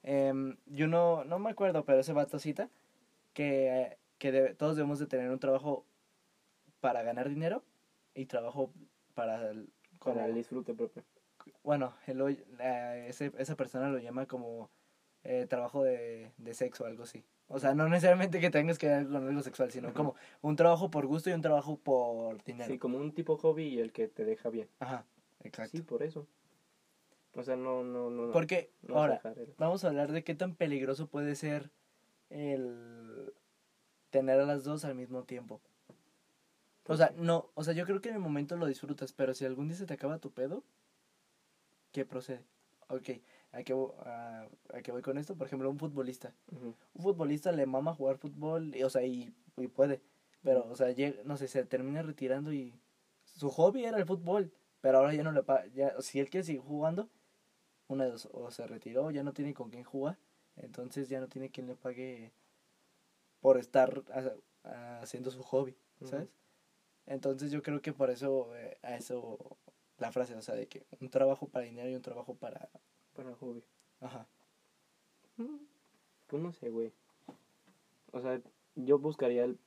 [0.03, 2.69] Em, yo no, no me acuerdo, pero ese vato cita
[3.33, 5.85] que, que debe- todos debemos de tener un trabajo
[6.79, 7.63] para ganar dinero
[8.13, 8.71] y trabajo
[9.15, 11.03] para el- como, Para el disfrute propio.
[11.63, 14.69] bueno, él lo- la- ese, esa persona lo llama como
[15.23, 17.23] eh, trabajo de, de sexo o algo así.
[17.49, 19.95] O sea, no necesariamente que tengas que ver con algo sexual, sino Ajá.
[19.95, 22.69] como un trabajo por gusto y un trabajo por dinero.
[22.69, 24.69] Sí, como un tipo hobby y el que te deja bien.
[24.79, 25.05] Ajá,
[25.43, 25.77] exacto.
[25.77, 26.27] Sí, por eso.
[27.33, 28.31] O sea, no, no, no.
[28.31, 31.71] Porque, no ahora, el- vamos a hablar de qué tan peligroso puede ser
[32.29, 33.33] el
[34.09, 35.61] tener a las dos al mismo tiempo.
[36.89, 39.45] O sea, no, o sea, yo creo que en el momento lo disfrutas, pero si
[39.45, 40.63] algún día se te acaba tu pedo,
[41.91, 42.43] ¿qué procede?
[42.89, 43.09] Ok,
[43.51, 43.73] ¿a qué,
[44.05, 45.35] a, a qué voy con esto?
[45.35, 46.33] Por ejemplo, un futbolista.
[46.93, 50.01] Un futbolista le mama jugar fútbol, y, o sea, y, y puede,
[50.43, 52.73] pero, o sea, llega- no sé, se termina retirando y
[53.25, 56.43] su hobby era el fútbol, pero ahora ya no le paga, ya, si él quiere
[56.45, 57.09] seguir jugando,
[57.87, 60.17] una de dos, o se retiró, ya no tiene con quién jugar,
[60.57, 62.31] entonces ya no tiene quien le pague
[63.41, 64.03] por estar
[64.63, 66.27] ha- haciendo su hobby, ¿sabes?
[67.07, 69.57] Entonces yo creo que por eso, eh, a eso,
[69.97, 72.69] la frase, o sea, de que un trabajo para dinero y un trabajo para,
[73.17, 73.63] Para hobby.
[73.99, 74.27] ajá,
[75.37, 75.57] Mm,
[76.27, 76.91] Pues no sé, güey.
[78.11, 78.41] O sea,
[78.75, 79.59] yo buscaría el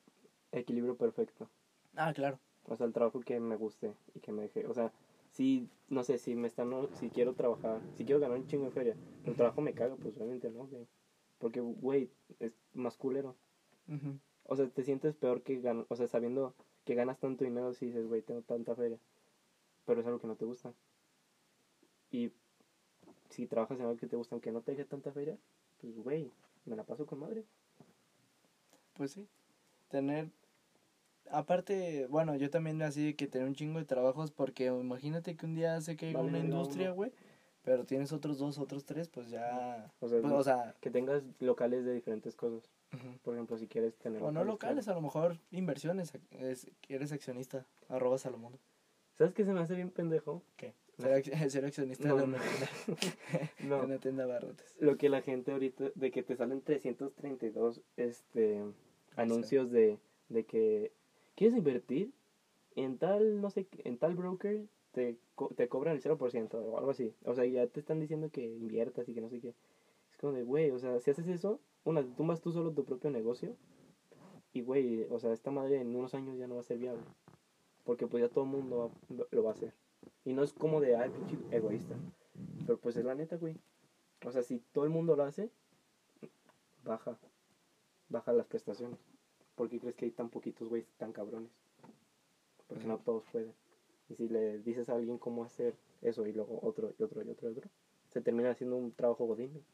[0.53, 1.49] equilibrio perfecto.
[1.97, 4.67] ah, claro, O sea, el trabajo que me guste y que me deje.
[4.67, 4.93] O sea,
[5.31, 8.71] si, no sé, si me están, si quiero trabajar, si quiero ganar un chingo de
[8.73, 10.87] feria, el trabajo me caga, pues obviamente no, güey.
[11.39, 12.11] Porque, güey,
[12.41, 13.37] es más culero.
[14.45, 17.87] O sea, te sientes peor que ganar, o sea, sabiendo que ganas tanto dinero si
[17.87, 18.99] dices, güey, tengo tanta feria.
[19.87, 20.73] Pero es algo que no te gusta.
[22.11, 22.33] Y
[23.31, 25.39] si trabajas en algo que te gusta, aunque no te deje tanta feria,
[25.81, 26.31] pues, güey,
[26.67, 27.45] me la paso con madre.
[28.95, 29.27] Pues sí.
[29.89, 30.29] Tener.
[31.31, 35.47] Aparte, bueno, yo también así de que tener un chingo de trabajos porque imagínate que
[35.47, 37.13] un día se caiga Vale, una industria, güey,
[37.63, 39.93] pero tienes otros dos, otros tres, pues ya...
[40.01, 42.69] O sea, pues, o sea, que tengas locales de diferentes cosas.
[43.23, 44.21] Por ejemplo, si quieres tener...
[44.23, 48.59] o no locales, a lo mejor inversiones, es, eres accionista, arroba Salomundo.
[49.17, 50.43] ¿Sabes qué se me hace bien pendejo?
[50.57, 50.75] ¿Qué?
[51.01, 52.29] Ser, ser accionista No, de no.
[52.29, 52.69] una tienda,
[53.61, 54.75] de No, una tienda abarrotes.
[54.81, 58.63] lo que la gente ahorita, de que te salen 332 este,
[59.17, 60.93] anuncios de, de que
[61.37, 62.13] quieres invertir
[62.77, 66.91] en tal, no sé, en tal broker, te, co- te cobran el 0% o algo
[66.91, 67.13] así.
[67.25, 69.55] O sea, ya te están diciendo que inviertas y que no sé qué.
[70.13, 73.11] Es como de, güey, o sea, si haces eso, una, tumbas tú solo tu propio
[73.11, 73.57] negocio
[74.53, 77.03] Y, güey, o sea, esta madre en unos años ya no va a ser viable.
[77.85, 79.73] Porque pues ya todo el mundo va- lo va a hacer.
[80.25, 81.97] Y no es como de, ay, pinche egoísta.
[82.67, 83.57] Pero pues es la neta, güey.
[84.25, 85.51] O sea, si todo el mundo lo hace,
[86.85, 87.19] baja.
[88.09, 88.99] Baja las prestaciones.
[89.55, 91.51] ¿Por qué crees que hay tan poquitos güeyes tan cabrones?
[92.67, 93.55] Porque no todos pueden.
[94.09, 97.31] Y si le dices a alguien cómo hacer eso y luego otro y otro y
[97.31, 97.71] otro y otro,
[98.13, 99.65] se termina haciendo un trabajo godín.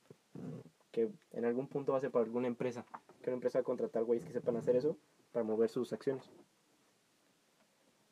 [0.93, 2.85] Que en algún punto va a ser para alguna empresa.
[3.23, 4.97] Que una empresa va a contratar güeyes que sepan hacer eso
[5.33, 6.31] para mover sus acciones.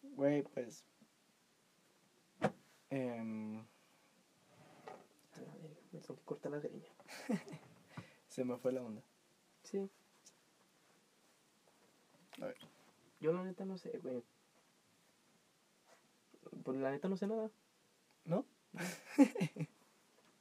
[0.02, 0.84] Güey, pues.
[2.94, 3.64] Em,
[5.36, 5.52] verga,
[5.92, 6.88] me tengo que cortar la greña.
[8.28, 9.02] se me fue la onda.
[9.62, 9.90] Sí.
[12.40, 12.56] A ver.
[13.20, 14.22] Yo la neta no sé, güey.
[16.64, 17.50] Pues la neta no sé nada.
[18.24, 18.44] ¿No?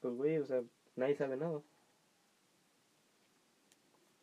[0.01, 0.61] Pues, güey, o sea,
[0.95, 1.61] nadie sabe nada.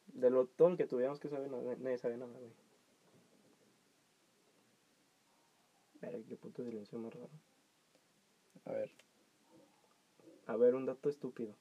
[0.08, 2.52] De lo, todo lo que tuviéramos que saber, na- nadie sabe nada, güey.
[6.00, 7.30] Verga, qué puto silencio más raro.
[8.70, 8.90] A ver.
[10.46, 11.54] A ver, un dato estúpido.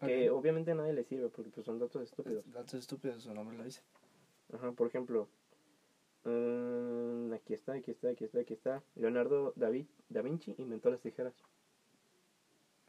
[0.00, 2.44] Que obviamente a nadie le sirve porque pues son datos estúpidos.
[2.52, 3.80] Datos estúpidos, su nombre lo dice.
[4.52, 5.26] Ajá, por ejemplo,
[6.24, 8.82] mm, aquí está, aquí está, aquí está, aquí está.
[8.94, 11.34] Leonardo David, da Vinci inventó las tijeras.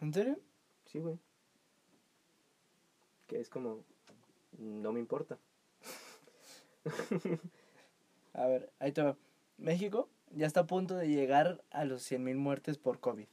[0.01, 0.39] ¿En serio?
[0.85, 1.17] Sí, güey.
[3.25, 3.83] Que es como,
[4.59, 5.39] no me importa.
[8.33, 9.17] A ver, ahí te va.
[9.57, 13.27] México ya está a punto de llegar a los 100.000 muertes por COVID.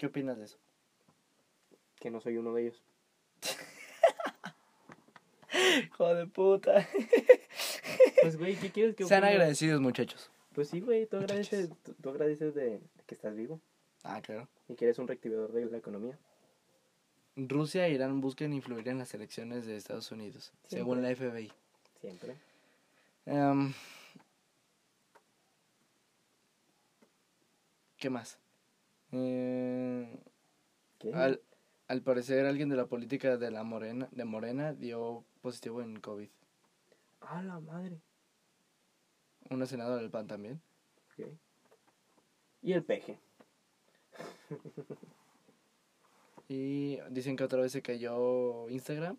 [0.00, 0.56] ¿Qué opinas de eso?
[2.00, 2.82] Que no soy uno de ellos.
[5.84, 6.88] Hijo de puta.
[8.22, 9.34] Pues, güey, ¿qué quieres que Sean opine?
[9.34, 10.30] agradecidos, muchachos.
[10.54, 13.60] Pues sí, güey, tú agradeces, tú, tú agradeces de, de que estás vivo
[14.02, 14.48] Ah, claro.
[14.68, 16.18] y que eres un reactivador de la economía.
[17.36, 20.78] Rusia e Irán buscan influir en las elecciones de Estados Unidos, Siempre.
[20.78, 21.52] según la FBI.
[22.00, 22.36] Siempre.
[23.26, 23.74] Em,
[27.98, 28.38] ¿Qué más?
[29.12, 30.18] Eh,
[30.98, 31.12] ¿Qué?
[31.12, 31.42] al,
[31.88, 36.28] al parecer alguien de la política de la Morena, de Morena dio positivo en COVID.
[37.20, 38.00] A la madre.
[39.50, 40.60] Una senadora del PAN también.
[42.62, 43.18] Y el peje.
[46.52, 49.16] Y dicen que otra vez se cayó Instagram.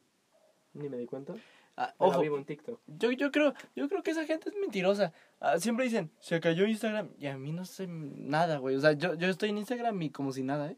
[0.73, 1.33] Ni me di cuenta.
[1.83, 2.79] Ah, ojo, vivo en TikTok.
[2.87, 5.13] yo, yo creo, yo creo que esa gente es mentirosa.
[5.39, 7.09] Ah, siempre dicen, se cayó Instagram.
[7.17, 8.75] Y a mí no sé nada, güey.
[8.75, 10.77] O sea, yo, yo estoy en Instagram y como si nada, ¿eh?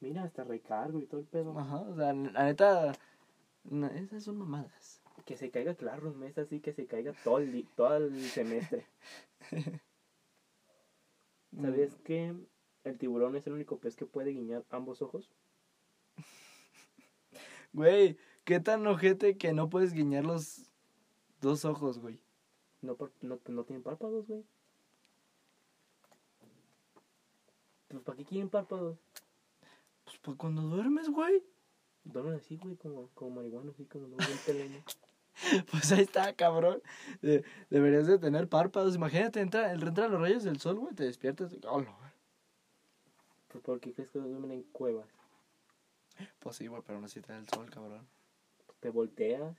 [0.00, 1.58] Mira, hasta recargo y todo el pedo.
[1.58, 2.92] Ajá, o sea, la neta,
[3.64, 5.00] no, esas son mamadas.
[5.24, 8.86] Que se caiga, claro, un mes así, que se caiga todo el, todo el semestre.
[11.58, 12.02] ¿Sabías Mm.
[12.02, 12.34] que
[12.84, 15.30] el tiburón es el único pez que puede guiñar ambos ojos?
[17.72, 20.70] Güey, qué tan ojete que no puedes guiñar los
[21.40, 22.20] dos ojos, güey.
[22.82, 24.44] No, por- no, no tienen párpados, güey.
[27.88, 28.98] Pues, ¿para qué quieren párpados?
[30.04, 31.42] Pues, pues cuando duermes, güey.
[32.04, 34.82] Duermen así, güey, como, como marihuana, así como no teleño.
[35.72, 36.80] Pues ahí está, cabrón.
[37.20, 38.94] De- deberías de tener párpados.
[38.94, 41.52] Imagínate, entra, entra los rayos del sol, güey, te despiertas.
[41.52, 41.92] y- ¡Hola!
[43.48, 45.08] Pues, ¿por qué crees que duermen en cuevas?
[46.38, 48.06] Pues sí, güey, pero no si te da el sol, cabrón.
[48.84, 49.56] Te volteas.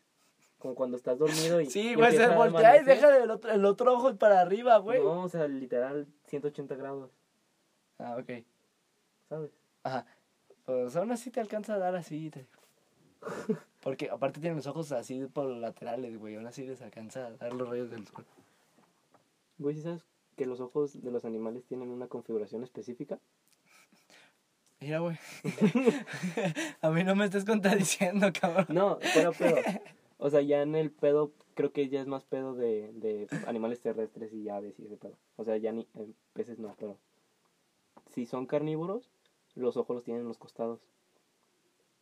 [0.60, 1.66] Como cuando estás dormido y.
[1.66, 5.02] Sí, güey, se voltea y deja el otro, el otro ojo para arriba, güey.
[5.02, 7.10] No, o sea, literal, 180 grados,
[7.98, 8.44] Ah, ok.
[9.28, 9.50] ¿sabes?
[9.82, 10.06] Ajá.
[10.66, 12.30] Pues aún así te alcanza a dar así.
[12.30, 12.46] te-
[13.82, 16.36] Porque aparte tienen los ojos así por los laterales, güey.
[16.36, 18.26] Aún así les alcanza a dar los rayos del sol.
[19.58, 23.18] Güey, ¿sí sabes que los ojos de los animales tienen una configuración específica?
[24.80, 25.18] Mira, güey.
[26.82, 28.68] a mí no me estés contradiciendo, cabrón.
[28.70, 29.58] No, fuera pedo.
[30.18, 33.82] O sea, ya en el pedo, creo que ya es más pedo de, de animales
[33.82, 35.18] terrestres y aves y ese pedo.
[35.36, 36.98] O sea, ya ni en peces no, pero
[38.12, 39.12] si son carnívoros,
[39.56, 40.80] los ojos los tienen en los costados.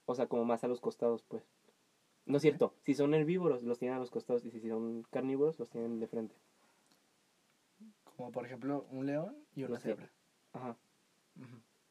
[0.06, 1.44] O sea, como más a los costados, pues.
[2.26, 5.60] No es cierto, si son herbívoros, los tienen a los costados y si son carnívoros,
[5.60, 6.36] los tienen de frente.
[8.16, 10.10] Como por ejemplo un león y una cebra.
[10.54, 10.78] Ajá.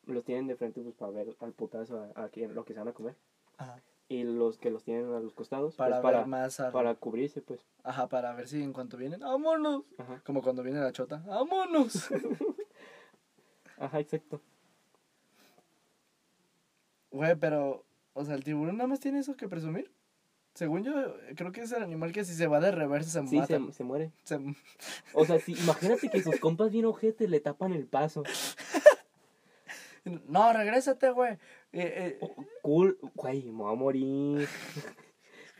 [0.06, 2.80] Los tienen de frente pues para ver al putazo a, a quién- lo que se
[2.80, 3.14] van a comer.
[3.56, 3.80] Ajá.
[4.08, 6.60] Y los que los tienen a los costados, Para, pues, para, más
[6.98, 7.64] cubrirse, pues.
[7.82, 9.84] Ajá, para ver si en cuanto vienen, ¡vámonos!
[9.96, 10.20] Ajá.
[10.26, 12.08] Como cuando viene la chota, ¡vámonos!
[13.78, 14.40] Ajá, exacto.
[17.10, 17.84] Güey, pero,
[18.14, 19.90] o sea, el tiburón nada más tiene eso que presumir.
[20.54, 20.92] Según yo,
[21.34, 23.58] creo que es el animal que si se va de reversa se Sí, mata.
[23.58, 24.12] se, se muere.
[24.24, 24.38] Se-
[25.14, 28.22] O sea, sí, imagínate que sus compas bien ojete le tapan el paso.
[30.04, 31.34] No, regrésate, güey.
[31.34, 31.38] Eh,
[31.72, 34.48] eh, Oh, cool, güey, me voy a morir.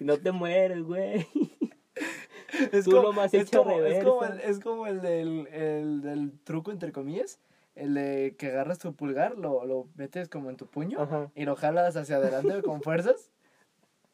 [0.01, 1.27] No te mueres, güey.
[2.73, 6.71] Es Tú como, es como, es como el, es como el del, el del truco,
[6.71, 7.41] entre comillas.
[7.75, 11.31] El de que agarras tu pulgar, lo, lo metes como en tu puño Ajá.
[11.35, 13.31] y lo jalas hacia adelante con fuerzas.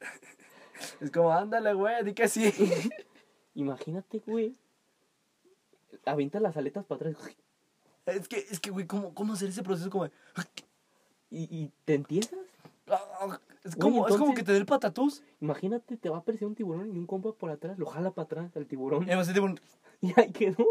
[1.01, 2.53] Es como, ándale, güey, di que sí.
[3.55, 4.57] Imagínate, güey.
[6.05, 7.35] Avienta las aletas para atrás
[8.17, 10.13] Es que, es que, güey, ¿cómo, ¿cómo hacer ese proceso como de-
[11.31, 12.33] y, y te entiendas.
[13.65, 15.23] Es Güey, como, es como que te dé el patatús.
[15.41, 18.25] Imagínate, te va a aparecer un tiburón y un compa por atrás, lo jala para
[18.25, 19.61] atrás al tiburón Y además, tipo, un-
[20.01, 20.67] y ahí quedó.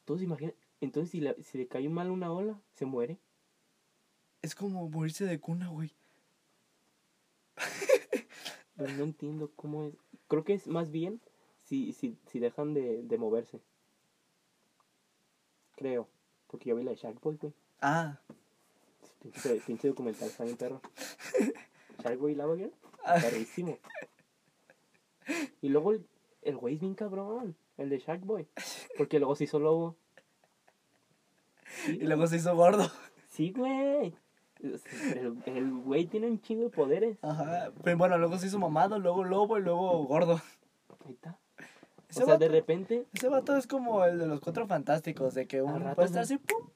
[0.00, 3.18] Entonces, imagina, entonces si le, si le cae mal una ola, se muere.
[4.40, 5.92] es como morirse de cuna, güey.
[8.76, 9.94] Pero no entiendo cómo es.
[10.28, 11.20] Creo que es más bien
[11.64, 13.60] si, si, si dejan de, de moverse.
[15.76, 16.08] Creo.
[16.48, 17.52] Porque yo vi la de Shark Boy, güey.
[17.80, 18.18] Ah.
[19.22, 20.80] Pinche, pinche documental, está bien perro.
[22.02, 22.72] Shark Boy y Lava Girl,
[23.04, 23.16] Ah.
[23.20, 23.78] perrísimo.
[25.60, 26.06] Y luego el,
[26.42, 28.46] el güey es bien cabrón, el de Shark Boy.
[28.98, 29.96] Porque luego se hizo lobo.
[31.86, 32.90] Sí, Y luego se hizo gordo.
[33.28, 34.14] Sí, güey.
[34.60, 37.18] El, el güey tiene un chingo de poderes.
[37.22, 37.72] Ajá.
[37.82, 40.40] Pero bueno, luego se hizo mamado, luego lobo y luego gordo.
[41.06, 41.38] Ahí está.
[42.12, 45.32] Ese O sea, vato, de repente, ese vato es como el de los cuatro fantásticos,
[45.32, 46.68] de que uno rato puede estar así, pum.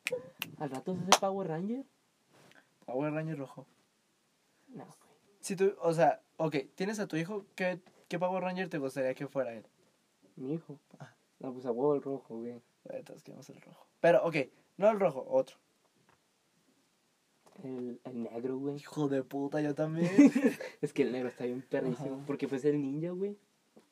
[0.56, 1.84] al rato se hace Power Ranger.
[2.86, 3.66] Power Ranger rojo.
[4.68, 4.96] No, güey.
[5.40, 9.12] Si tú, o sea, ok, tienes a tu hijo, ¿qué, qué Power Ranger te gustaría
[9.12, 9.66] que fuera él?
[10.36, 10.78] Mi hijo.
[10.98, 11.14] Ah.
[11.38, 12.62] No, pues a huevo el rojo, güey.
[13.04, 13.86] Todos queremos el rojo.
[14.00, 14.36] Pero, ok,
[14.78, 15.56] no el rojo, otro.
[17.62, 18.76] El, el negro, güey.
[18.76, 20.10] Hijo de puta, yo también.
[20.80, 22.24] Es que el negro está bien perrísimo.
[22.26, 23.36] Porque pues el ninja, güey.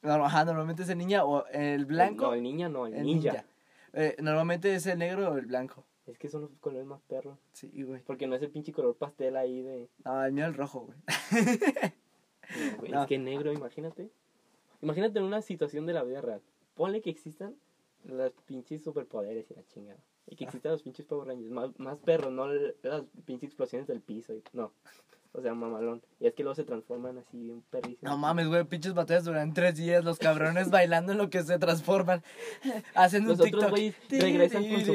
[0.05, 2.27] No, Ajá, normalmente es el niña o el blanco.
[2.27, 3.33] No, el niña no, el, el ninja.
[3.33, 3.47] ninja.
[3.95, 5.85] Eh, normalmente es el negro o el blanco.
[6.07, 7.39] Es que son los colores más perros.
[7.53, 8.03] Sí, güey.
[8.03, 9.89] Porque no es el pinche color pastel ahí de.
[10.05, 10.99] No, el mío el rojo, güey.
[11.01, 13.03] No, güey, No.
[13.03, 14.11] Es que negro, imagínate.
[14.83, 16.43] Imagínate en una situación de la vida real.
[16.75, 17.57] Ponle que existan
[18.05, 19.99] los pinches superpoderes y la chingada.
[20.27, 20.49] Y que Ah.
[20.49, 21.51] existan los pinches Power Rangers.
[21.51, 24.35] Más, más perros, no las pinches explosiones del piso.
[24.35, 24.73] y- no.
[25.37, 26.01] O sea, mamalón.
[26.21, 28.03] Y es que luego se transforman así bien perrísimos.
[28.09, 31.59] No mames, güey, pinches batallas duran tres días, los cabrones bailando en lo que se
[31.59, 32.23] transforman.
[32.95, 33.71] Los un otros TikTok.
[33.71, 34.93] güeyes regresan con su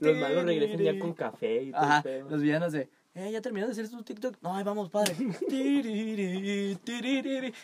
[0.00, 2.30] Los malos regresan ya con café y todo Ajá, pedo.
[2.30, 4.36] los villanos de, eh, ya terminó de hacer su TikTok.
[4.40, 5.14] No, ahí vamos, padre.
[5.18, 6.78] Luego,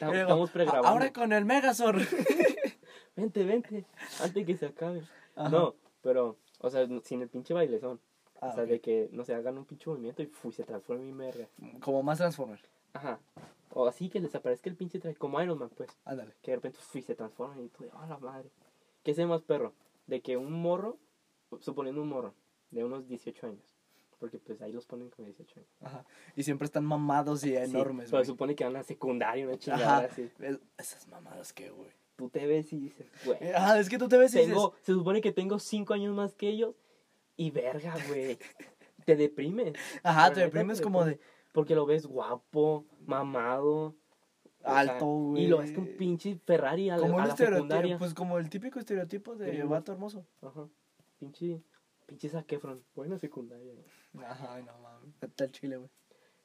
[0.01, 0.89] estamos pregrabando.
[0.89, 2.03] Ahora con el Megazord.
[3.17, 3.85] Vente, vente.
[4.21, 5.03] Antes que se acabe.
[5.37, 5.49] Ajá.
[5.49, 8.01] No, pero, o sea, sin el pinche bailezón.
[8.45, 8.69] Ah, o sea, ok.
[8.71, 11.49] de que, no sé, hagan un pinche movimiento y fui, se transforma en verga.
[11.81, 12.61] Como más Transformer.
[12.93, 13.19] Ajá.
[13.73, 15.91] O así que les aparezca el pinche traje, como Iron Man, pues.
[16.05, 16.33] Ándale.
[16.43, 18.49] Que de repente fui, se transforma y tú ¡ah, la madre!
[19.03, 19.73] ¿Qué es más perro?
[20.07, 20.97] De que un morro,
[21.61, 22.35] suponiendo un morro,
[22.71, 23.65] de unos 18 años.
[24.21, 25.69] Porque pues ahí los ponen como 18 años.
[25.83, 26.05] Ajá.
[26.37, 28.27] Y siempre están mamados y Sí, enormes, pero güey.
[28.27, 30.07] supone que van a secundaria, una chingada Ajá.
[30.07, 30.31] así.
[30.39, 31.91] Es- Esas mamadas que, güey.
[32.17, 33.53] Tú te ves y dices, güey.
[33.53, 36.15] Ajá, es que tú te ves y dices, Tengo, se supone que tengo 5 años
[36.15, 36.77] más que ellos.
[37.37, 38.39] Y verga, güey.
[39.05, 39.75] te deprimes.
[40.03, 41.19] ajá, te deprimes te como de
[41.53, 43.87] Porque lo ves guapo, mamado.
[43.87, 43.95] o
[44.61, 45.45] sea, alto, güey.
[45.45, 47.99] Y lo ves con pinche Ferrari a la, como a un la secundaria.
[47.99, 50.27] pues como el típico estereotipo de vato hermoso.
[50.43, 50.69] Ajá.
[51.19, 51.63] Pinche,
[52.07, 52.85] pinche Zac Efron.
[52.95, 53.73] Buena secundaria.
[53.73, 54.27] güey.
[54.27, 55.15] Ajá, no mames.
[55.21, 55.91] Está el chile, güey.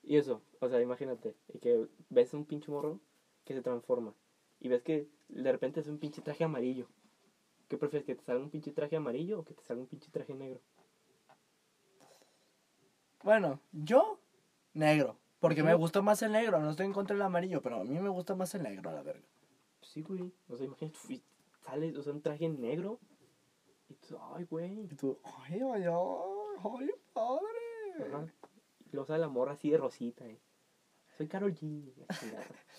[0.03, 1.35] Y eso, o sea, imagínate.
[1.53, 2.99] Y que ves un pinche morro
[3.45, 4.13] que se transforma.
[4.59, 6.87] Y ves que de repente es un pinche traje amarillo.
[7.67, 8.05] ¿Qué prefieres?
[8.05, 10.61] ¿Que te salga un pinche traje amarillo o que te salga un pinche traje negro?
[13.23, 14.19] Bueno, yo,
[14.73, 15.17] negro.
[15.39, 17.97] Porque me gusta más el negro, no estoy en contra del amarillo, pero a mí
[17.99, 19.25] me gusta más el negro, a la verga.
[19.81, 20.33] Sí, güey.
[20.49, 21.23] O sea, imagínate, fui-
[21.65, 22.99] sale, o sea, un traje negro.
[23.87, 24.81] Y tú, ay, güey.
[24.83, 28.07] Y tú, ay, ay, ay, padre.
[28.13, 28.27] Ajá.
[28.85, 30.39] Y luego sale la morra así de rosita, eh.
[31.17, 31.93] Soy Carol G.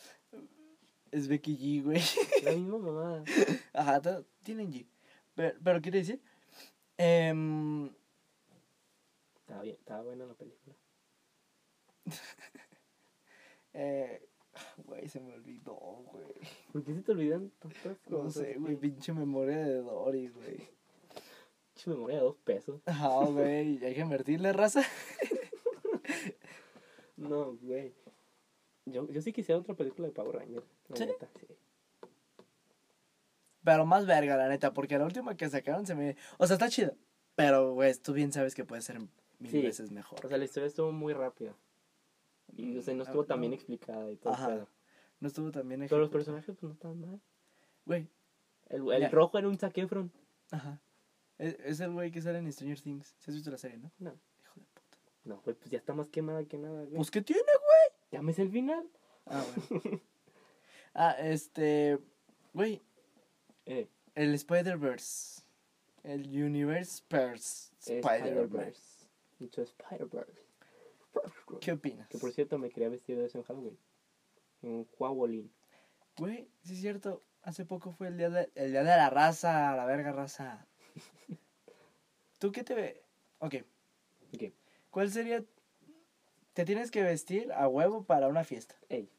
[1.10, 2.00] Es Becky G, güey.
[2.44, 3.24] La misma mamada.
[3.72, 4.00] Ajá,
[4.44, 4.86] tienen G.
[5.34, 6.22] Pero, pero quiere decir,
[6.98, 7.90] em,
[9.50, 10.76] Estaba bien, estaba buena la película.
[13.72, 14.28] eh,
[14.76, 16.34] güey, se me olvidó, güey.
[16.72, 18.44] ¿Por qué se te olvidan tantas No cosas?
[18.44, 20.68] sé, güey, pinche memoria de Dory, güey.
[21.74, 22.80] Pinche memoria de dos pesos.
[22.86, 24.82] Ajá, güey, hay que invertirle, raza.
[27.16, 27.92] No, güey.
[28.86, 30.64] Yo, yo sí quisiera otra película de Power Rangers.
[30.88, 31.06] la ¿Sí?
[31.06, 31.46] neta, sí.
[33.62, 36.16] Pero más verga, la neta, porque la última que sacaron se me...
[36.38, 36.94] O sea, está chida.
[37.34, 39.00] Pero, güey, tú bien sabes que puede ser
[39.40, 39.62] mil Sí.
[39.62, 40.24] veces mejor.
[40.24, 41.54] O sea, la historia estuvo muy rápida.
[42.56, 43.54] Y, o sea, no Mm, estuvo ah, tan bien no.
[43.56, 44.32] explicada y todo.
[44.32, 44.66] Ajá.
[45.20, 47.20] No estuvo tan bien Pero los personajes, pues no estaban mal.
[47.86, 48.06] Güey,
[48.68, 49.08] El, el Ya.
[49.10, 50.10] rojo era un Zac Efron.
[50.50, 50.80] ajá.
[51.38, 53.14] Es, es el güey que sale en Stranger Things.
[53.18, 53.90] ¿Sí has visto la serie, no?
[53.98, 54.10] No.
[54.42, 54.98] Hijo de puta.
[55.24, 56.96] No, güey, pues ya está más quemada que nada, güey.
[56.96, 57.42] Pues, ¿qué tiene,
[58.12, 58.86] ya me sé el final.
[59.26, 60.00] Ah, bueno.
[60.94, 61.98] Ah, este.
[62.52, 62.82] Güey,
[63.64, 63.86] Eh,
[64.16, 65.42] el Spider-Verse.
[66.02, 66.22] El.
[66.26, 67.68] Spider-Man.
[67.80, 68.89] Spider-Verse.
[69.40, 70.40] Into Spider-Verse.
[71.60, 72.08] ¿Qué opinas?
[72.08, 73.78] Que por cierto me quería vestir de eso en Halloween.
[74.62, 75.52] Un Huawolin.
[76.16, 77.22] Güey, sí es cierto.
[77.42, 80.66] Hace poco fue el día de, el día de la raza, la verga raza.
[82.38, 83.02] ¿Tú qué te ve?
[83.38, 83.56] Ok.
[84.38, 84.54] ¿Qué?
[84.90, 85.44] ¿Cuál sería?
[86.52, 88.76] Te tienes que vestir a huevo para una fiesta.
[88.88, 89.10] Ey,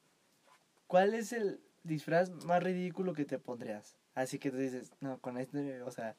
[0.92, 3.96] ¿Cuál es el disfraz más ridículo que te pondrías?
[4.14, 6.18] Así que tú dices, no, con este, o sea,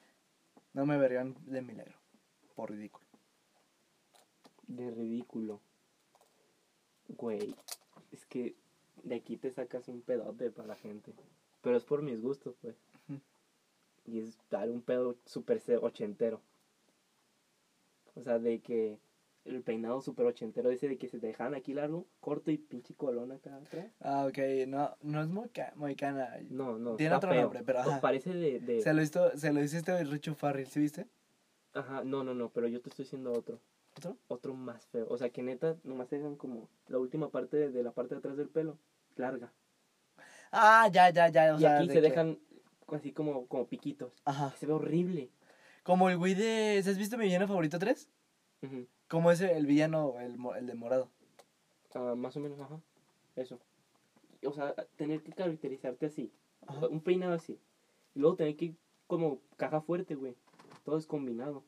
[0.73, 1.99] no me verían de milagro.
[2.55, 3.07] Por ridículo.
[4.67, 5.61] De ridículo.
[7.09, 7.55] Güey,
[8.11, 8.55] es que
[9.03, 11.13] de aquí te sacas un pedote para la gente.
[11.63, 12.77] Pero es por mis gustos, pues.
[14.05, 16.41] Y es dar un pedo súper ochentero.
[18.15, 18.99] O sea, de que
[19.45, 22.95] el peinado súper ochentero, ese de que se te dejan aquí largo, corto y pinche
[22.95, 23.87] colón acá atrás.
[24.01, 24.39] Ah, ok,
[24.69, 26.37] no, no es moica, moicana.
[26.51, 26.97] No, no.
[26.97, 27.43] Tiene otro feo.
[27.43, 28.01] nombre, pero ajá.
[28.01, 28.61] Parece de.
[28.61, 31.07] de- Se lo hizo, se lo hiciste Richo Farrell, ¿sí viste?
[31.75, 33.61] Ajá, no, no, no, pero yo te estoy diciendo otro.
[33.97, 34.17] ¿Otro?
[34.29, 35.07] Otro más feo.
[35.11, 38.15] O sea, que neta, nomás te dejan como la última parte de, de la parte
[38.15, 38.79] de atrás del pelo,
[39.17, 39.53] larga.
[40.51, 41.55] Ah, ya, ya, ya.
[41.55, 42.39] O y sea, aquí de se que- dejan
[42.89, 44.13] así como, como piquitos.
[44.25, 44.51] Ajá.
[44.59, 45.31] Se ve horrible.
[45.83, 46.79] Como el güey de.
[46.79, 48.09] ¿Has visto mi villano favorito 3?
[48.63, 48.87] Ujú.
[49.09, 51.09] Como ese, el villano, el, el de morado.
[51.95, 52.81] Ah, más o menos, ajá.
[53.37, 53.59] Eso.
[54.47, 56.33] O sea, tener que caracterizarte así.
[56.67, 56.87] Ajá.
[56.89, 57.59] Un peinado así.
[58.15, 58.77] Y luego tener que ir
[59.07, 60.35] como caja fuerte, güey.
[60.85, 61.63] Todo es combinado.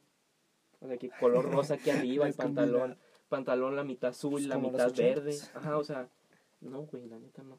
[0.85, 2.81] O sea, que color rosa aquí arriba, el pantalón.
[2.81, 3.01] combinado.
[3.29, 5.37] Pantalón la mitad azul, Pues la mitad verde.
[5.55, 6.09] Ajá, o sea,
[6.61, 7.59] no, güey, la neta no.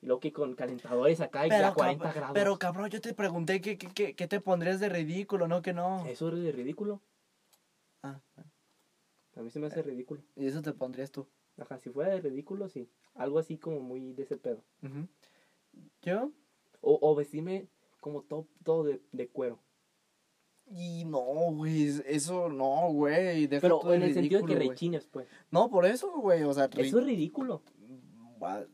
[0.00, 2.34] Y luego que con calentadores acá y Pero, a 40 cab- grados.
[2.34, 5.62] pero cabrón, yo te pregunté qué, qué, qué, qué te pondrías de ridículo, ¿no?
[5.62, 6.04] Que no.
[6.06, 7.00] Eso es de ridículo.
[8.02, 8.20] Ah,
[9.36, 10.22] A mí se me hace ridículo.
[10.36, 11.26] y eso te pondrías tú.
[11.58, 12.88] Ajá, si fuera de ridículo, sí.
[13.14, 14.62] Algo así como muy de ese pedo.
[16.02, 16.32] Yo.
[16.80, 17.68] O, o vestirme
[18.00, 19.58] como todo, todo de, de cuero.
[20.70, 21.20] Y no,
[21.52, 23.46] güey, es- eso no, güey.
[23.48, 25.28] Pero en el sentido de que rechines, pues.
[25.50, 27.62] No, por eso, güey, o sea, Eso es ridículo.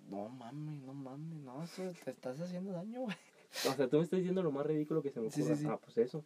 [0.09, 3.17] No mames, no mames, no, eso te estás haciendo daño, güey.
[3.69, 5.57] O sea, tú me estás diciendo lo más ridículo que se me Sí, ocurra.
[5.57, 5.69] sí, sí.
[5.71, 6.25] Ah, pues eso.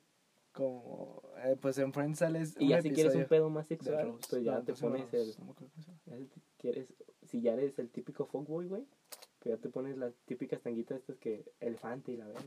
[0.52, 4.26] Como, eh, pues en Friends sales Y ya si quieres un pedo más sexual, Rose.
[4.30, 5.36] pues ya No, te pues, no, pones Rose,
[6.06, 6.28] el...
[6.28, 6.86] ya quieres,
[7.24, 8.84] si ya eres el típico fuckboy, güey,
[9.40, 11.44] pues ya te pones las típicas tanguitas estas que...
[11.60, 12.44] Elefante y la verdad.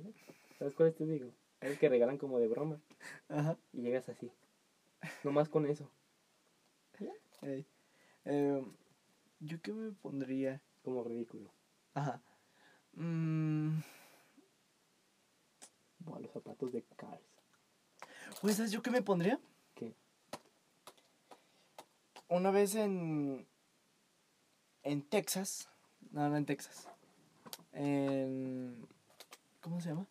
[0.57, 1.30] ¿Sabes cuáles te digo?
[1.62, 2.80] Es que regalan como de broma.
[3.30, 3.58] Ajá.
[3.74, 4.32] Y llegas así.
[5.24, 5.89] Nomás con eso.
[7.41, 7.66] ey.
[8.26, 8.64] Eh,
[9.39, 10.62] ¿Yo qué me pondría?
[10.84, 11.51] Como ridículo.
[11.93, 12.22] Ajá.
[12.93, 13.80] Mm,
[15.99, 17.22] Buah, los zapatos de Cars.
[18.41, 19.39] Pues, ¿sabes yo qué me pondría?
[19.76, 19.93] ¿Qué?
[22.30, 23.47] Una vez en.
[24.84, 25.70] En Texas.
[26.12, 26.88] No, no en Texas.
[27.74, 28.88] En.
[29.62, 30.08] ¿Cómo se llama?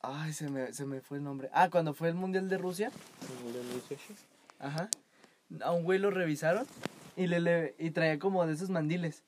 [0.00, 1.50] Ay, se me, se me fue el nombre.
[1.52, 2.90] Ah, cuando fue el Mundial de Rusia.
[3.44, 4.02] ¿En 2018?
[4.60, 4.88] Ajá.
[5.62, 6.66] A un güey lo revisaron
[7.16, 9.24] y le, le y traía como de esos mandiles.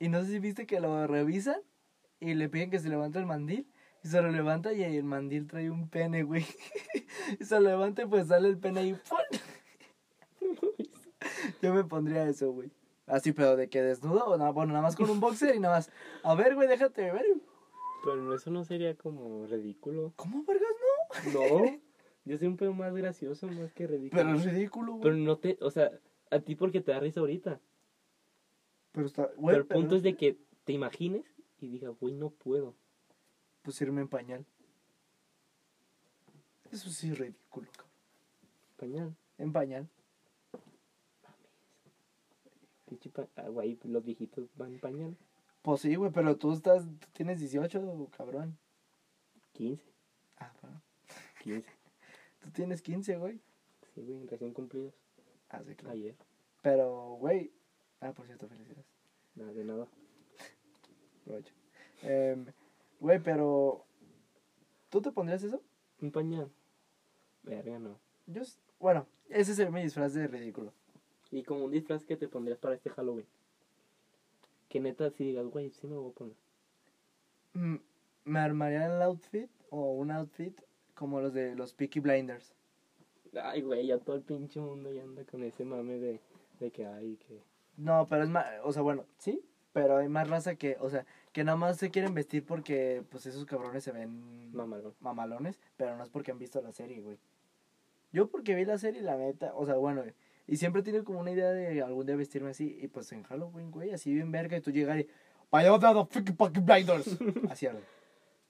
[0.00, 1.60] Y no sé si viste que lo revisan
[2.20, 3.66] y le piden que se levante el mandil.
[4.02, 6.46] Y se lo levanta y el mandil trae un pene, güey.
[7.40, 8.98] y se lo levanta y pues sale el pene ahí.
[9.08, 9.18] ¡pum!
[11.62, 12.70] Yo me pondría eso, güey.
[13.06, 15.76] Así, pero de que desnudo o nada, bueno, nada más con un boxer y nada
[15.76, 15.90] más.
[16.22, 17.24] A ver, güey, déjate ver.
[18.04, 20.12] Pero eso no sería como ridículo.
[20.16, 20.68] ¿Cómo, vergas,
[21.32, 21.32] no?
[21.40, 21.80] No.
[22.24, 24.22] Yo soy un pedo más gracioso, más que ridículo.
[24.22, 25.02] Pero es ridículo, güey.
[25.02, 25.90] Pero no te, o sea,
[26.30, 27.60] a ti porque te da risa ahorita.
[28.92, 31.24] Pero está, güey, pero el pero punto es de que te imagines
[31.60, 32.74] y digas, güey, no puedo.
[33.62, 34.44] Pues irme en pañal.
[36.70, 37.92] Eso sí es ridículo, cabrón.
[38.76, 39.16] Pañal.
[39.38, 39.88] En pañal.
[42.86, 45.16] Pinche pa- ah, güey, los viejitos van en pañal.
[45.68, 48.56] Pues sí, güey, pero tú estás, tú tienes 18, cabrón.
[49.52, 49.84] 15.
[50.38, 50.80] Ah, perdón.
[51.42, 51.68] 15.
[52.40, 53.38] Tú tienes 15, güey.
[53.94, 54.94] Sí, güey, recién cumplidos.
[55.50, 55.92] Ah, sí, claro.
[55.94, 56.16] Ayer.
[56.62, 57.52] Pero, güey.
[58.00, 58.86] Ah, por cierto, felicidades.
[59.34, 59.86] Nada de nada.
[61.26, 61.52] Provecho.
[62.00, 62.46] Em,
[62.98, 63.84] Güey, pero.
[64.88, 65.60] ¿Tú te pondrías eso?
[66.00, 66.50] Un pañal.
[67.42, 68.00] Verga, no.
[68.26, 68.40] Yo.
[68.80, 70.72] Bueno, ese es el- mi disfraz de ridículo.
[71.30, 73.26] Y como un disfraz que te pondrías para este Halloween.
[74.68, 76.36] Que neta, si digas, güey, sí me voy a poner.
[77.54, 77.76] Mm,
[78.24, 80.60] Me armaría el outfit o un outfit
[80.94, 82.54] como los de los Peaky Blinders.
[83.42, 86.20] Ay, güey, ya todo el pinche mundo ya anda con ese mame de,
[86.60, 87.42] de que hay que.
[87.76, 88.46] No, pero es más.
[88.64, 89.42] O sea, bueno, sí.
[89.72, 90.76] Pero hay más raza que.
[90.80, 94.50] O sea, que nada más se quieren vestir porque, pues, esos cabrones se ven.
[94.52, 94.94] Mamalón.
[95.00, 97.18] mamalones, pero no es porque han visto la serie, güey.
[98.12, 100.14] Yo porque vi la serie, la neta, o sea, bueno, güey,
[100.48, 103.70] y siempre tenido como una idea de algún día vestirme así, y pues en Halloween,
[103.70, 107.06] güey, así bien verga, y tú llegar y, de fucking fucking blinders.
[107.50, 107.80] Así habla.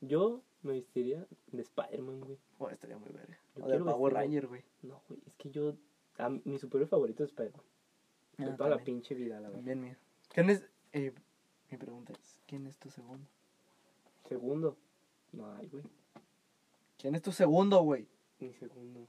[0.01, 2.39] Yo me vestiría de Spider-Man, güey.
[2.59, 3.39] Oh, estaría muy verga.
[3.57, 4.63] Yo O de Power Ranger, güey.
[4.83, 5.75] No, güey, es que yo.
[6.19, 7.63] a mi superhéroe favorito es Spider-Man.
[8.39, 9.57] De Ah, toda la pinche vida, la verdad.
[9.57, 9.97] También mío.
[10.33, 10.65] ¿Quién es?
[10.93, 11.13] Eh,
[11.71, 13.27] mi pregunta es, ¿quién es tu segundo?
[14.29, 14.77] Segundo.
[15.33, 15.85] No hay, güey.
[16.97, 18.07] ¿Quién es tu segundo, güey?
[18.41, 19.07] Mi segundo.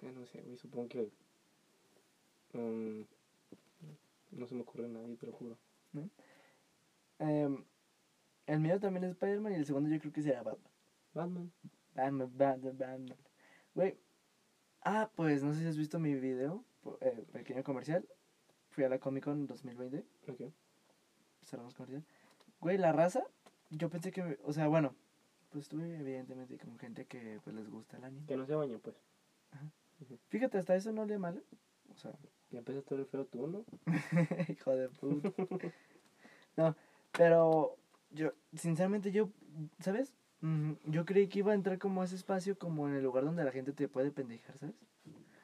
[0.00, 0.56] Verga, no sé, güey.
[0.56, 1.10] Supongo que.
[2.52, 3.02] mm,
[4.32, 5.58] no se me ocurre nadie, te lo juro.
[7.18, 7.64] Em,
[8.46, 10.72] el mío también es Spider-Man y el segundo yo creo que será Batman.
[11.14, 11.52] Batman.
[11.94, 13.18] Batman, Batman, Batman.
[13.74, 13.98] Güey.
[14.82, 16.64] Ah, pues no sé si has visto mi video,
[17.00, 18.08] eh, pequeño comercial.
[18.70, 20.04] Fui a la Comic Con 2020.
[20.28, 20.52] Ok.
[21.44, 22.04] cerramos comercial.
[22.60, 23.24] Güey, la raza,
[23.70, 24.94] yo pensé que, o sea, bueno,
[25.50, 28.26] pues estuve evidentemente con gente que pues les gusta el anime.
[28.26, 28.96] Que no se baño, pues.
[30.28, 31.42] Fíjate, hasta eso no le mal.
[31.90, 32.12] O sea,
[32.50, 33.64] Ya empiezas todo el feo tú, ¿no?
[34.48, 35.32] hijo de puta.
[36.56, 36.76] No,
[37.12, 37.76] pero
[38.10, 39.30] yo, sinceramente, yo,
[39.80, 40.14] ¿sabes?
[40.40, 43.24] Mm, Yo creí que iba a entrar como a ese espacio, como en el lugar
[43.24, 44.76] donde la gente te puede pendejar, ¿sabes?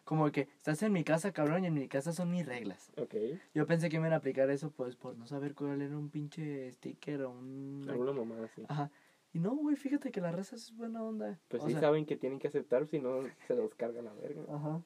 [0.04, 2.92] Como que estás en mi casa, cabrón, y en mi casa son mis reglas.
[2.98, 3.14] Ok.
[3.54, 6.10] Yo pensé que me iban a aplicar eso, pues, por no saber cuál era un
[6.10, 7.86] pinche sticker o un...
[7.88, 8.62] Alguna mamada así.
[8.68, 8.90] Ajá.
[9.34, 11.40] Y no, güey, fíjate que la raza es buena onda.
[11.48, 14.12] Pues O sí sea, saben que tienen que aceptar, si no se los carga la
[14.12, 14.42] verga.
[14.48, 14.80] Ajá.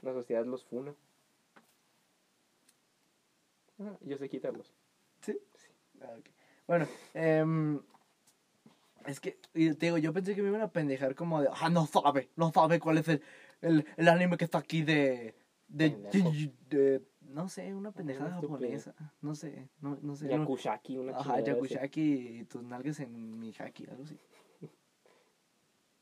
[0.00, 0.94] La sociedad los funa.
[3.78, 4.72] Ah, yo sé quitarlos.
[6.00, 6.30] Ah, ok.
[6.66, 7.80] Bueno, em,
[9.06, 11.86] es que, te digo, yo pensé que me iban a pendejar como de, ah, no
[11.86, 13.22] sabe, no sabe cuál es el,
[13.60, 15.34] el, el anime que está aquí de,
[16.70, 20.28] de- no sé, una pendejada japonesa, no sé, no, no sé.
[20.28, 21.40] Yakushaki, una Ajá.
[21.40, 24.18] Yakushaki y tus nalgas en mi haki, algo así.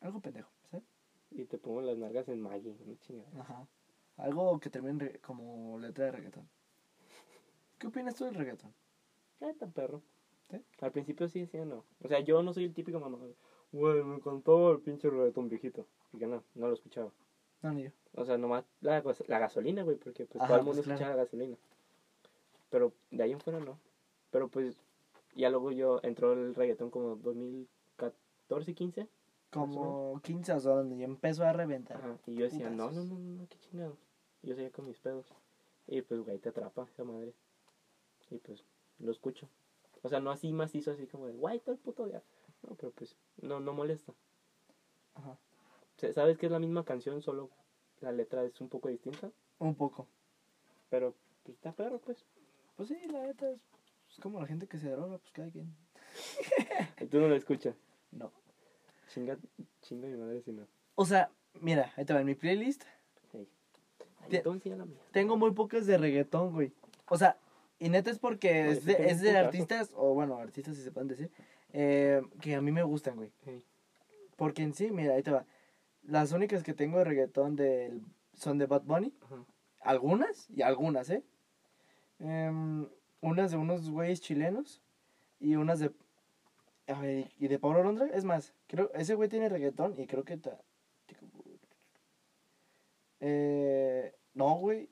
[0.00, 0.84] Algo pendejo, ¿sabes?
[1.30, 3.40] Y te pongo las nalgas en Maggie, una chingada.
[3.40, 3.66] Ajá.
[4.18, 6.48] Algo que termine como letra de reggaetón.
[7.78, 8.72] ¿Qué opinas tú del reggaetón?
[9.40, 10.02] Ah, tan perro.
[10.50, 10.62] ¿Sí?
[10.80, 11.84] Al principio sí, sí, no.
[12.02, 13.18] O sea, yo no soy el típico mamá.
[13.72, 15.86] Güey, me encantó el pinche reggaetón viejito.
[16.10, 17.10] Porque no, no lo escuchaba.
[17.62, 17.90] No, ni yo.
[18.14, 20.94] O sea, nomás la, la gasolina, güey, porque pues Ajá, todo el pues, mundo claro.
[20.94, 21.56] escuchaba la gasolina.
[22.70, 23.78] Pero de ahí en fuera no.
[24.30, 24.76] Pero pues
[25.34, 29.00] ya luego yo entró el reggaetón como 2014, 15.
[29.02, 29.08] Más
[29.50, 31.98] Como 15 o sea, donde ya empezó a reventar.
[31.98, 32.18] Ajá.
[32.26, 33.96] Y yo decía, no, no, no, no, qué chingado.
[34.42, 35.32] Yo seguía con mis pedos.
[35.86, 37.32] Y pues, güey, te atrapa esa madre.
[38.30, 38.64] Y pues,
[38.98, 39.48] lo escucho.
[40.02, 42.22] O sea, no así macizo, así como de, guay, todo el puto día.
[42.62, 44.12] No, pero pues, no, no molesta.
[45.14, 45.38] Ajá.
[45.96, 47.50] Sabes que es la misma canción, solo
[48.00, 49.30] la letra es un poco distinta.
[49.58, 50.06] Un poco.
[50.90, 52.24] Pero, pues, está perro, pues.
[52.76, 53.58] Pues sí, la neta es,
[54.12, 55.74] es como la gente que se droga, pues cada quien.
[57.00, 57.74] Y tú no lo escuchas.
[58.12, 58.30] No.
[59.08, 59.36] Chinga,
[59.82, 60.66] chinga mi madre si no.
[60.94, 61.30] O sea,
[61.60, 62.84] mira, ahí te va en mi playlist.
[63.32, 63.48] Hey.
[64.20, 65.00] Ay, Te- Entonces ya la mía.
[65.12, 66.72] Tengo muy pocas de reggaetón, güey.
[67.08, 67.38] O sea,
[67.78, 71.08] y neta es porque es de, es de artistas, o bueno, artistas si se pueden
[71.08, 71.30] decir,
[71.72, 73.30] eh, que a mí me gustan, güey.
[73.44, 73.62] Hey.
[74.36, 75.44] Porque en sí, mira, ahí te va.
[76.06, 78.02] Las únicas que tengo de reggaetón del,
[78.34, 79.12] son de Bad Bunny.
[79.22, 79.44] Ajá.
[79.80, 81.22] Algunas y algunas, ¿eh?
[82.18, 82.88] Em,
[83.20, 84.82] unas de unos güeyes chilenos
[85.38, 85.92] y unas de...
[86.88, 90.24] A ver, y de Pablo Londra, es más, creo, ese güey tiene reggaetón y creo
[90.24, 90.36] que...
[90.36, 90.60] ta-
[93.20, 94.88] Eh, no, güey,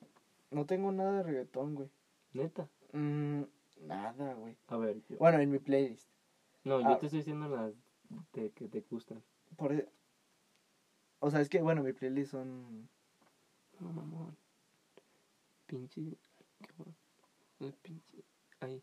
[0.51, 1.91] no tengo nada de reggaetón, güey.
[2.33, 2.69] Neta.
[2.93, 3.43] Mm,
[3.83, 4.57] nada, güey.
[4.69, 5.19] A ver, yo.
[5.19, 6.09] Bueno, en mi playlist.
[6.65, 6.99] No, yo ah.
[6.99, 7.75] te estoy diciendo las
[8.33, 9.23] de que te gustan.
[9.57, 9.89] Por, e-
[11.25, 12.89] o sea, es que, bueno, mi playlist son...
[13.81, 14.37] No, mamón.
[15.67, 16.19] Pinche.
[16.69, 16.95] cabrón.
[17.61, 18.23] El pinche.
[18.61, 18.83] Ahí.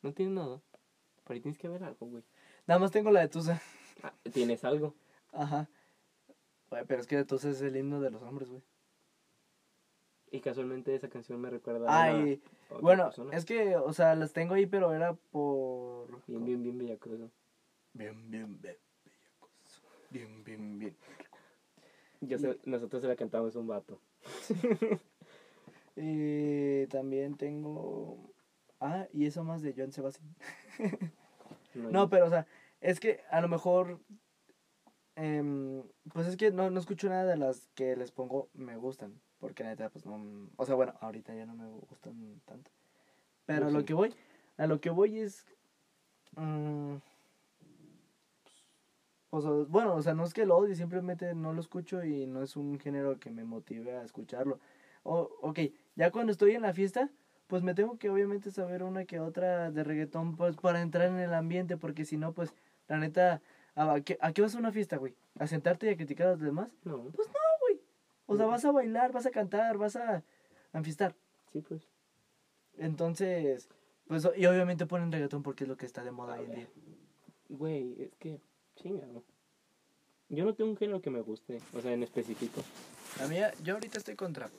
[0.00, 0.62] No tienes nada.
[1.24, 2.24] Pero ahí tienes que ver algo, güey.
[2.66, 3.60] Nada más tengo la de Tusa.
[4.02, 4.94] Ah, ¿Tienes algo?
[5.32, 5.68] Ajá.
[6.70, 8.62] Güey, pero es que Tusa es el himno de los hombres, güey.
[10.30, 13.36] Y casualmente esa canción me recuerda a Ay, a otra bueno, persona.
[13.36, 16.22] es que, o sea, las tengo ahí, pero era por...
[16.26, 17.30] Bien, bien, bien bellacoso.
[17.92, 18.78] Bien, bien, bien.
[19.04, 19.82] bellacoso.
[20.10, 20.96] Bien, bien, bien.
[22.26, 24.00] Yo sé- nosotros se la cantamos un vato.
[25.96, 28.30] Y también tengo...
[28.80, 30.34] Ah, y eso más de Joan Sebastián.
[31.74, 32.46] No, pero, o sea,
[32.80, 33.98] es que a lo mejor...
[35.16, 39.20] em, pues es que no, no escucho nada de las que les pongo me gustan.
[39.40, 40.48] Porque neta, pues no...
[40.56, 42.70] O sea, bueno, ahorita ya no me gustan tanto.
[43.44, 44.14] Pero lo que voy...
[44.56, 45.44] A lo que voy es...
[46.36, 46.94] mm,
[49.34, 52.24] o sea, bueno, o sea, no es que lo odie, simplemente no lo escucho y
[52.26, 54.60] no es un género que me motive a escucharlo.
[55.02, 55.58] O, ok,
[55.96, 57.10] ya cuando estoy en la fiesta,
[57.48, 61.18] pues me tengo que obviamente saber una que otra de reggaetón, pues para entrar en
[61.18, 62.54] el ambiente, porque si no, pues,
[62.86, 63.42] la neta,
[63.74, 65.16] ¿a qué, a qué vas a una fiesta, güey?
[65.36, 66.68] ¿A sentarte y a criticar a los demás?
[66.84, 67.04] No,
[68.26, 70.22] O sea, vas a bailar, vas a cantar, vas a,
[70.72, 71.16] a enfiestar.
[71.52, 71.88] sí, pues.
[72.78, 73.68] Entonces,
[74.06, 76.68] pues, y obviamente ponen reggaetón porque es lo que está de moda hoy en día.
[77.48, 78.40] Güey, es que,
[78.76, 79.22] chingado.
[80.28, 82.62] Yo no tengo un género que me guste, o sea, en específico.
[83.20, 84.50] A mí, yo ahorita estoy con trap.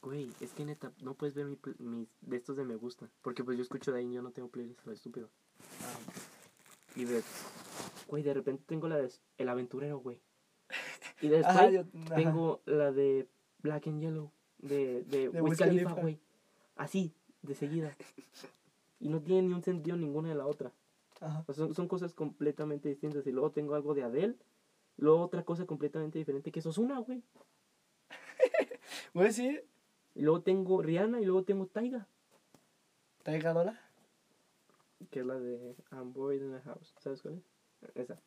[0.00, 3.08] Güey, es que neta, no puedes ver mi, mis de estos de me gusta.
[3.20, 5.28] Porque pues yo escucho de ahí y yo no tengo playlist, lo estúpido.
[5.82, 5.98] Ah,
[6.96, 7.22] Y de,
[8.06, 10.20] güey, de repente tengo la de El Aventurero, güey.
[11.20, 12.14] Y después Ajá, yo- ajá.
[12.14, 13.26] tengo la de
[13.60, 15.92] Black and Yellow, de, de, De Wiz Khalifa.
[15.94, 16.18] güey.
[16.76, 17.12] Así,
[17.42, 17.96] de seguida.
[19.00, 20.72] Y no tiene ni un sentido ninguna de la otra.
[21.20, 21.44] Ajá.
[21.46, 23.26] O sea, son, son cosas completamente distintas.
[23.26, 24.36] Y luego tengo algo de Adele.
[24.96, 27.22] Luego otra cosa completamente diferente que es una, güey.
[29.14, 29.60] Güey, sí,
[30.14, 32.08] Y luego tengo Rihanna y luego tengo Taiga.
[33.22, 33.80] Taiga Dola.
[35.10, 36.94] Que es la de I'm Bored in the House.
[36.98, 37.44] ¿Sabes cuál es?
[37.94, 38.20] Esa.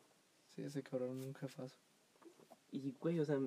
[0.47, 1.77] Sí, ese cabrón, un jefazo.
[2.71, 3.39] Y, güey, o sea,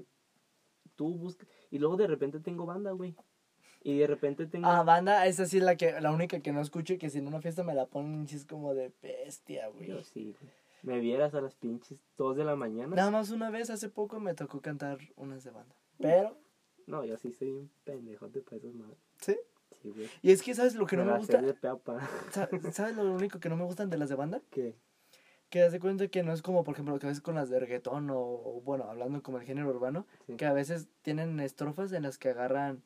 [0.97, 1.49] tú buscas.
[1.71, 3.17] Y luego de repente tengo banda, güey.
[3.85, 4.67] Y de repente tengo.
[4.67, 7.19] Ah, banda, esa sí es la que la única que no escucho y que si
[7.19, 9.89] en una fiesta me la ponen es como de bestia, güey.
[9.89, 10.53] Yo sí, güey.
[10.83, 12.97] Me vieras a las pinches 2 de la mañana.
[12.97, 15.75] Nada más una vez hace poco me tocó cantar unas de banda.
[15.99, 16.37] Pero,
[16.87, 18.99] No, yo sí soy un pendejote para esas madres.
[19.21, 19.37] ¿sí?
[19.83, 20.09] Sí, güey.
[20.23, 21.41] Y es que, ¿sabes lo que no me gusta?
[21.41, 21.55] de
[22.73, 24.41] ¿Sabes lo único que no me gustan de las de banda?
[24.51, 24.77] ¿Qué?
[25.51, 27.49] Que das de cuenta que no es como, por ejemplo, que a veces con las
[27.51, 30.37] de reggaetón o, o, bueno, hablando como el género urbano, Sí.
[30.37, 32.83] que a veces tienen estrofas en las que agarran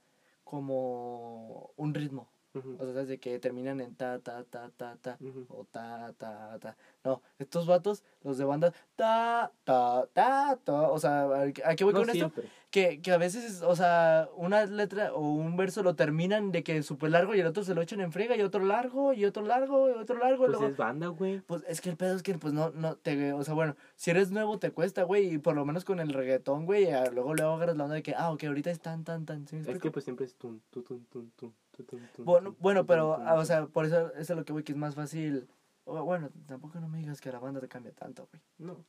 [0.48, 2.32] como un ritmo.
[2.54, 5.18] O sea, de que terminan en ta, ta, ta, ta, ta.
[5.48, 6.76] O ta, ta, ta.
[7.04, 11.26] No, estos vatos, los de bandas, ta, ta, ta, ta, o sea,
[11.64, 12.44] ¿a qué voy no con siempre.
[12.44, 12.54] esto?
[12.70, 16.82] Que, que a veces, o sea, una letra o un verso lo terminan de que
[16.82, 19.42] súper largo y el otro se lo echan en frega y otro largo y otro
[19.42, 20.44] largo y otro largo.
[20.44, 21.40] Pues luego, es banda, güey.
[21.40, 24.10] Pues es que el pedo es que, pues no, no, te, o sea, bueno, si
[24.10, 27.54] eres nuevo te cuesta, güey, y por lo menos con el reggaetón, güey, luego luego
[27.54, 29.46] agarras la onda de que, ah, ok, ahorita es tan, tan, tan.
[29.48, 31.54] ¿sí es que pues siempre es tun, tun, tun, tun, tun,
[31.86, 34.72] tun, Bueno, bueno pero, ah, o sea, por eso, eso es lo que, güey, que
[34.72, 35.48] es más fácil
[35.88, 38.42] o, bueno, tampoco no me digas que la banda te cambia tanto, güey.
[38.58, 38.84] No.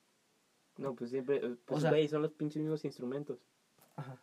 [0.78, 3.40] No, pues siempre, eh, pues O sea- güey, son los pinches mismos instrumentos.
[3.96, 4.18] Ajá.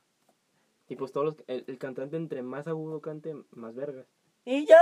[0.88, 4.06] Y pues todos los, el, el cantante entre más agudo cante, más vergas.
[4.44, 4.76] ¡Y ya!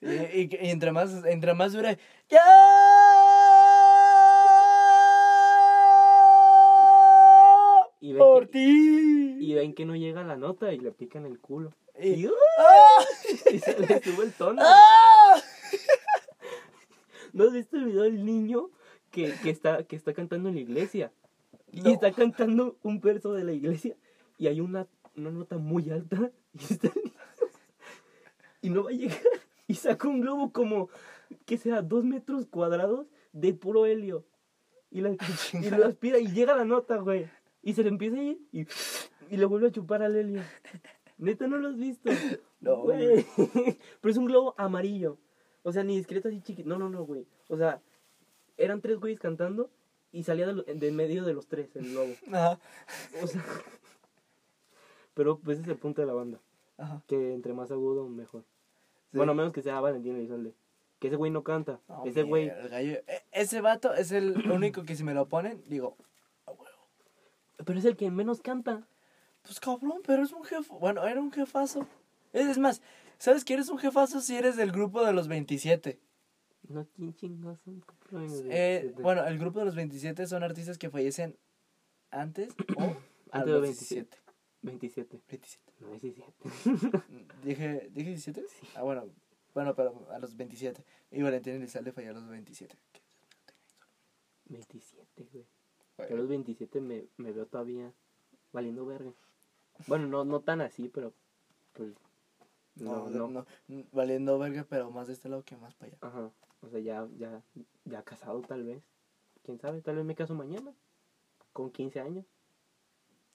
[0.00, 0.06] Y,
[0.40, 1.98] y, y entre más, entre más dure,
[2.28, 2.40] ¡ya!
[8.00, 9.36] Y ven, Por que, ti.
[9.40, 11.72] y ven que no llega la nota y le pican el culo.
[12.00, 13.04] Y- ¡Ah!
[13.52, 14.62] y se le sube el tono.
[14.64, 15.40] ¡Ah!
[17.32, 18.70] ¿No has visto el video del niño
[19.10, 21.12] que, que, está, que está cantando en la iglesia?
[21.72, 21.88] No.
[21.88, 23.96] Y está cantando un verso de la iglesia
[24.36, 24.86] y hay una,
[25.16, 26.90] una nota muy alta y, está
[28.68, 29.18] no va a llegar.
[29.68, 30.90] Y saca un globo como,
[31.46, 34.26] que sea, dos metros cuadrados de puro helio.
[34.90, 35.16] Y, la,
[35.52, 37.30] y lo aspira y llega la nota, güey.
[37.62, 38.66] Y se le empieza a ir y,
[39.30, 40.42] y le vuelve a chupar al helio.
[41.22, 42.10] Neta, no lo has visto.
[42.60, 43.26] No, güey.
[44.00, 45.18] Pero es un globo amarillo.
[45.64, 46.68] O sea, ni discreto así chiquito.
[46.68, 47.26] No, no, no, güey.
[47.48, 47.80] O sea,
[48.56, 49.68] eran tres güeyes cantando
[50.12, 52.12] y salía de, lo- de medio de los tres el globo.
[52.32, 52.60] Ajá.
[53.20, 53.42] O sea.
[55.14, 56.40] Pero pues ese es el punto de la banda.
[56.78, 57.02] Ajá.
[57.08, 58.42] Que entre más agudo, mejor.
[59.10, 59.16] Sí.
[59.18, 60.54] Bueno, menos que sea Valentín Elizalde.
[61.00, 61.80] Que ese güey no canta.
[61.88, 62.46] No, ese güey.
[62.48, 63.02] e-
[63.32, 65.96] ese vato es el único que si me lo ponen, digo,
[66.46, 66.86] "A huevo".
[67.66, 68.86] Pero es el que menos canta.
[69.42, 70.72] Pues cabrón, pero es un jefe.
[70.80, 71.86] Bueno, era un jefazo.
[72.32, 72.80] Es más,
[73.18, 76.00] ¿sabes que eres un jefazo si eres del grupo de los 27?
[76.68, 77.82] No, ¿quién chingados son
[78.50, 81.36] Eh, bueno, el grupo de los 27 son artistas que fallecen
[82.10, 82.96] antes o
[83.32, 84.18] Antes de los 27.
[84.62, 85.20] 27.
[85.28, 85.72] 27.
[85.80, 86.32] No, 17.
[87.44, 88.44] Dije, ¿dije 17?
[88.76, 89.06] Ah, bueno,
[89.54, 90.84] bueno, pero a los 27.
[91.10, 92.76] Y Valentín Elizalde falló a los 27.
[94.46, 95.44] 27, güey.
[95.98, 97.92] Yo a los 27 me, me veo todavía
[98.52, 99.12] valiendo verga.
[99.86, 101.12] Bueno, no, no tan así, pero
[101.72, 101.92] pues
[102.76, 103.46] No, no, no, no.
[103.68, 105.98] no, valiendo verga, pero más de este lado que más para allá.
[106.00, 106.30] Ajá.
[106.62, 107.42] O sea, ya, ya,
[107.84, 108.82] ya casado tal vez.
[109.44, 109.82] ¿Quién sabe?
[109.82, 110.72] Tal vez me caso mañana.
[111.52, 112.24] Con 15 años.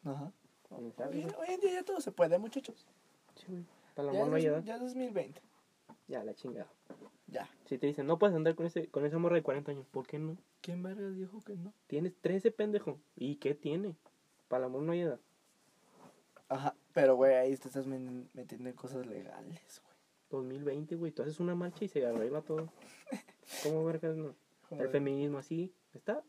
[0.03, 0.32] Ajá.
[0.70, 1.26] ¿Quién sabe?
[1.26, 2.88] Hoy, hoy en día ya todo se puede, muchachos.
[3.36, 3.65] Sí, güey.
[3.95, 5.41] Para la Ya, ya es 2020.
[6.07, 6.68] Ya, la chingada.
[7.28, 7.49] Ya.
[7.65, 10.07] Si te dicen, no puedes andar con, ese, con esa morra de 40 años, ¿por
[10.07, 10.38] qué no?
[10.61, 11.74] ¿Quién vergas dijo que no?
[11.88, 12.99] Tienes 13, pendejo.
[13.15, 13.95] ¿Y qué tiene?
[14.47, 15.19] Para el amor no hay edad.
[16.49, 19.97] Ajá, pero güey, ahí te estás metiendo en cosas legales, güey.
[20.29, 21.11] 2020, güey.
[21.11, 22.69] Tú haces una marcha y se arregla todo.
[23.63, 24.35] ¿Cómo vergas no?
[24.71, 26.23] El feminismo así está.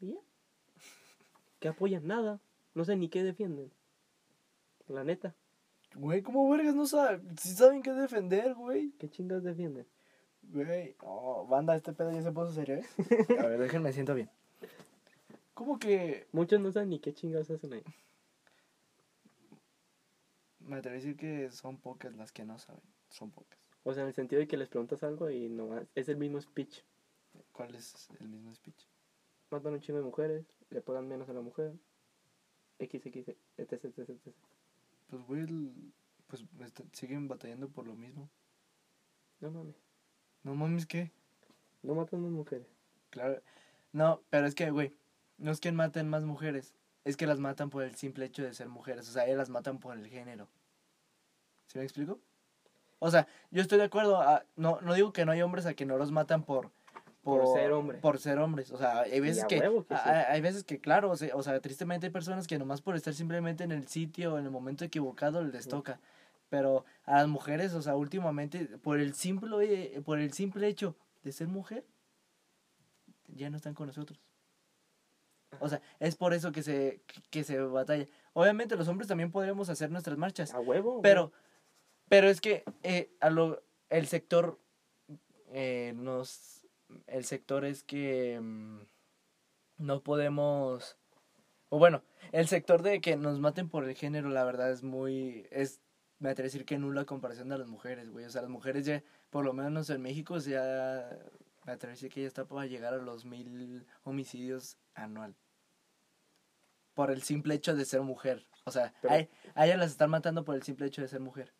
[0.00, 0.20] ¿Y ya?
[1.58, 2.06] ¿Qué apoyan?
[2.06, 2.40] Nada.
[2.74, 3.70] No sé ni qué defienden.
[4.88, 5.34] La neta.
[5.94, 7.36] Güey, ¿cómo vergas no saben?
[7.38, 8.92] Si saben qué defender, güey.
[8.92, 9.86] ¿Qué chingas defienden?
[10.42, 12.84] Güey, no, banda, este pedo ya se puso serio, ¿eh?
[13.38, 14.30] A ver, déjenme siento bien.
[15.60, 17.84] ¿Cómo que Muchos no saben ni qué chingas hacen ahí.
[20.60, 22.80] me atrevo a decir que son pocas las que no saben.
[23.10, 23.58] Son pocas.
[23.82, 26.40] O sea, en el sentido de que les preguntas algo y no es el mismo
[26.40, 26.80] speech.
[27.52, 28.86] ¿Cuál es el mismo speech?
[29.50, 31.74] Matan un chingo de mujeres, le pagan menos a la mujer.
[32.78, 34.34] X, X, etc, etc, etc.
[35.10, 35.46] Pues, güey,
[36.26, 38.30] pues este, siguen batallando por lo mismo.
[39.40, 39.76] No mames.
[40.42, 41.12] No mames, ¿qué?
[41.82, 42.66] No matan más mujeres.
[43.10, 43.42] Claro.
[43.92, 44.94] No, pero es que, güey,
[45.40, 46.74] no es que maten más mujeres.
[47.04, 49.08] Es que las matan por el simple hecho de ser mujeres.
[49.08, 50.48] O sea, ellas las matan por el género.
[51.66, 52.20] ¿Sí me explico?
[52.98, 54.20] O sea, yo estoy de acuerdo.
[54.20, 56.70] a- no, no digo que no hay hombres a que no los matan por...
[57.22, 58.00] Por ser hombres.
[58.00, 58.70] Por ser hombres.
[58.70, 59.58] O sea, hay veces que...
[59.58, 59.94] sí.
[60.04, 62.96] hay, hay veces que, claro, o sea, o sea, tristemente hay personas que nomás por
[62.96, 66.00] estar simplemente en el sitio, en el momento equivocado, les toca.
[66.48, 70.96] Pero a las mujeres, o sea, últimamente, por el simple, eh, por el simple hecho
[71.22, 71.84] de ser mujer,
[73.28, 74.18] ya no están con nosotros.
[75.58, 78.06] O sea, es por eso que se, que se batalla.
[78.32, 80.92] Obviamente los hombres también podríamos hacer nuestras marchas, A huevo.
[80.92, 81.02] güey.
[81.02, 81.32] pero,
[82.08, 84.58] pero es que eh, a lo, el sector
[85.52, 86.66] eh, nos,
[87.08, 88.78] el sector es que mm,
[89.78, 90.96] no podemos,
[91.68, 95.46] o bueno, el sector de que nos maten por el género, la verdad es muy,
[95.50, 95.80] es,
[96.20, 98.24] me atrevo a decir que nula comparación de las mujeres, güey.
[98.24, 101.18] O sea, las mujeres ya, por lo menos en México, ya,
[101.70, 105.36] me atrevo a decir que ya está para llegar a los mil homicidios anual.
[106.94, 108.44] Por el simple hecho de ser mujer.
[108.64, 111.20] O sea, Pero- a, a ellas las están matando por el simple hecho de ser
[111.20, 111.52] mujer.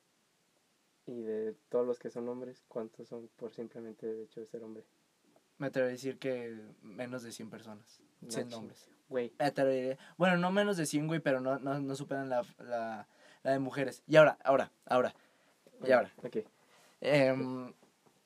[1.06, 4.62] Y de todos los que son hombres, ¿cuántos son por simplemente el hecho de ser
[4.64, 4.84] hombre?
[5.58, 8.00] Me atrevo a decir que menos de 100 personas.
[8.20, 8.54] No 100 chingues.
[8.58, 8.90] hombres.
[9.08, 13.08] Güey, atrevería- Bueno, no menos de 100, güey, pero no, no, no superan la, la,
[13.44, 14.02] la de mujeres.
[14.08, 15.14] Y ahora, ahora, ahora.
[15.84, 16.12] Y ahora.
[16.24, 16.38] Ok.
[17.00, 17.72] Em,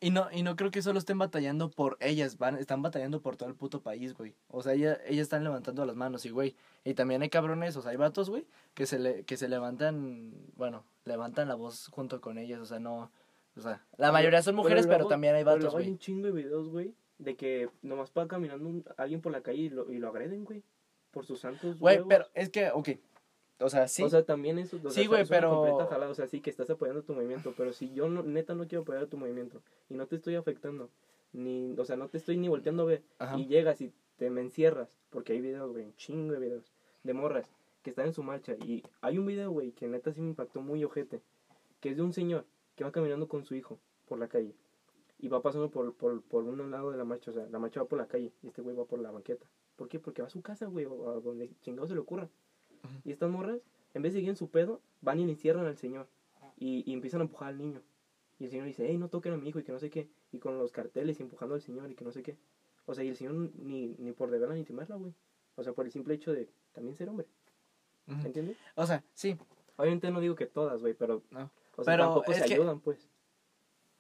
[0.07, 3.37] y no, y no creo que solo estén batallando por ellas, van, están batallando por
[3.37, 4.35] todo el puto país, güey.
[4.49, 6.55] O sea, ella- ellas están levantando las manos y, güey.
[6.85, 10.33] Y también hay cabrones, o sea, hay vatos, güey, que se le, que se levantan,
[10.57, 13.11] bueno, levantan la voz junto con ellas, o sea, no,
[13.57, 15.93] o sea, la mayoría son mujeres, pero, luego- también hay vatos, luego hay güey.
[15.93, 19.63] un chingo de videos, güey, de que nomás va caminando un- alguien por la calle
[19.63, 20.63] y lo, y lo agreden, güey.
[21.13, 22.89] Por sus santos Güey, pero es que, ok,
[23.61, 24.77] o sea, sí, O sea, también eso.
[24.77, 27.55] o sea, Sí, güey, pero- completa jalada, o sea, sí que estás apoyando tu movimiento,
[27.57, 30.91] pero si yo no, neta no quiero apoyar tu movimiento y no te estoy afectando,
[31.33, 33.39] ni, o sea, no te estoy ni volteando a ver, Ajá.
[33.39, 37.13] y llegas y te me encierras, porque hay videos, güey, un chingo de videos, de
[37.15, 37.51] morras
[37.83, 40.61] que están en su marcha, y hay un video, güey, que neta sí me impactó
[40.63, 41.21] muy ojete,
[41.81, 42.45] que es de un señor
[42.77, 44.55] que va caminando con su hijo por la calle,
[45.19, 47.81] y va pasando por, por, por un lado de la marcha, o sea, la marcha
[47.83, 49.47] va por la calle, y este güey va por la banqueta.
[49.77, 49.99] ¿Por qué?
[49.99, 52.29] Porque va a su casa, güey, o a donde chingado se le ocurra.
[53.05, 53.61] Y estas morras,
[53.95, 56.07] en vez de seguir en su pedo, van y le encierran al señor.
[56.57, 57.81] Y, y empiezan a empujar al niño.
[58.39, 60.09] Y el señor dice, hey, no toquen a mi hijo y que no sé qué.
[60.33, 62.37] Y con los carteles y empujando al señor y que no sé qué.
[62.87, 65.15] O sea, y el señor ni, ni por deberla ni temerla, güey.
[65.57, 67.27] O sea, por el simple hecho de también ser hombre.
[68.09, 68.27] Ujú.
[68.27, 68.57] ¿Entiendes?
[68.75, 69.37] o sea, sí,
[69.77, 71.23] Obviamente no digo que todas, güey, pero...
[71.31, 71.51] No.
[71.77, 73.09] O sea, Pero tampoco es se que- ayudan, pues.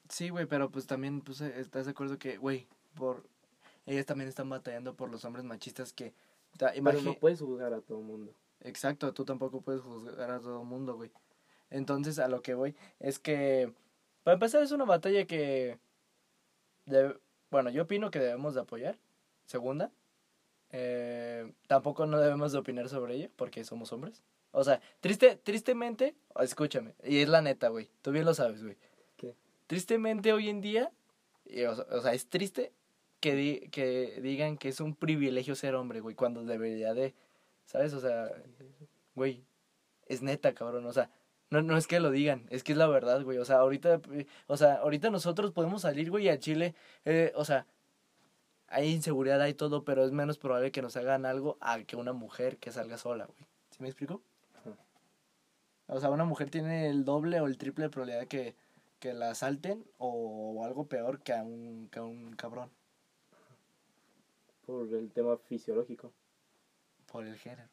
[0.09, 3.25] sí, güey, pero pues también, pues, estás de acuerdo que, güey, por,
[3.87, 6.15] ellas también están batallando por los hombres machistas que,
[6.59, 8.33] Pero no puedes juzgar a todo el mundo.
[8.61, 11.11] Exacto, tú tampoco puedes juzgar a todo el mundo, güey.
[11.71, 13.73] Entonces, a lo que voy es que,
[14.23, 15.79] para empezar, es una batalla que,
[17.51, 18.99] bueno, yo opino que debemos de apoyar.
[19.47, 19.93] Segunda,
[20.71, 24.23] eh, tampoco no debemos de opinar sobre ella porque somos hombres.
[24.53, 28.77] O sea, triste, tristemente, escúchame, y es la neta, güey, tú bien lo sabes, güey.
[29.17, 29.35] ¿Qué?
[29.67, 30.93] Tristemente hoy en día,
[31.45, 32.73] y, o, o sea, es triste
[33.21, 37.15] que, di- que digan que es un privilegio ser hombre, güey, cuando debería de,
[37.67, 37.93] ¿sabes?
[37.95, 38.31] O sea,
[39.15, 39.45] güey,
[40.07, 41.11] es neta, cabrón, o sea,
[41.51, 44.01] no, no es que lo digan, es que es la verdad, güey, o sea, ahorita,
[44.13, 47.67] eh, o sea, ahorita nosotros podemos salir, güey, a Chile, eh, o sea,
[48.69, 52.13] hay inseguridad, hay todo, pero es menos probable que nos hagan algo a que una
[52.13, 54.23] mujer que salga sola, güey, ¿sí me explico?
[54.55, 54.77] Ajá.
[55.87, 58.57] O sea, una mujer tiene el doble o el triple de probabilidad que,
[59.05, 62.71] que la asalten o, algo peor que a un, que a un cabrón,
[64.65, 66.11] Por el tema fisiológico.
[67.15, 67.69] Por el género,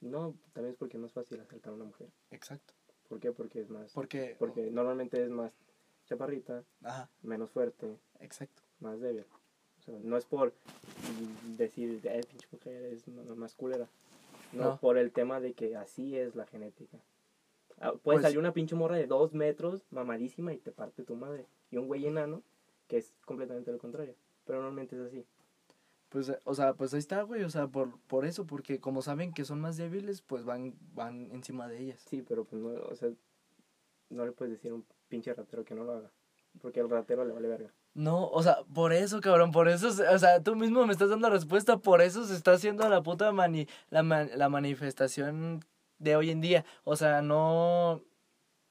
[0.00, 2.06] No, también es porque no es fácil asaltar a una mujer.
[2.30, 2.72] exacto,
[3.08, 3.32] ¿Por qué?
[3.32, 3.92] Porque es más...
[3.92, 5.52] porque, Porque normalmente es más
[6.04, 8.62] chaparrita, ajá, menos fuerte, exacto.
[8.78, 9.24] más débil.
[9.80, 10.52] O sea, no es por
[11.56, 13.88] decir, eh, pinche mujer es más culera.
[14.52, 14.78] No, No.
[14.78, 16.98] por el tema de que así es la genética.
[17.80, 21.16] Ah, Puede Pues- salir una pinche morra de dos metros, mamadísima, y te parte tu
[21.16, 21.46] madre.
[21.72, 22.44] Y un güey enano,
[22.86, 24.14] que es completamente lo contrario.
[24.44, 25.26] Pero normalmente es así.
[26.08, 29.32] Pues, o sea, pues ahí está, güey, o sea, por, por eso, porque como saben
[29.32, 32.04] que son más débiles, pues van, van encima de ellas.
[32.08, 33.10] Sí, pero pues no, o sea,
[34.10, 36.10] no le puedes decir a un pinche ratero que no lo haga.
[36.60, 37.70] Porque al ratero le vale verga.
[37.92, 41.28] No, o sea, por eso, cabrón, por eso, o sea, tú mismo me estás dando
[41.28, 45.60] respuesta, por eso se está haciendo la puta mani, la, la manifestación
[45.98, 46.64] de hoy en día.
[46.84, 48.02] O sea, no...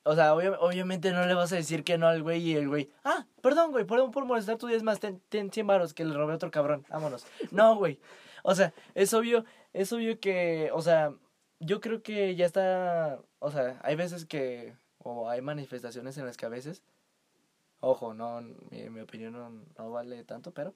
[0.07, 2.67] O sea, obvia- obviamente no le vas a decir que no al güey y el
[2.67, 5.93] güey, ah, perdón, güey, perdón por molestar tu día, es más, ten, ten 100 varos
[5.95, 7.25] que le robé a otro cabrón, vámonos.
[7.51, 7.99] No, güey.
[8.43, 11.11] O sea, es obvio, es obvio que, o sea,
[11.59, 16.37] yo creo que ya está, o sea, hay veces que, o hay manifestaciones en las
[16.37, 16.83] que a veces,
[17.79, 20.75] ojo, no, mi, mi opinión no, no vale tanto, pero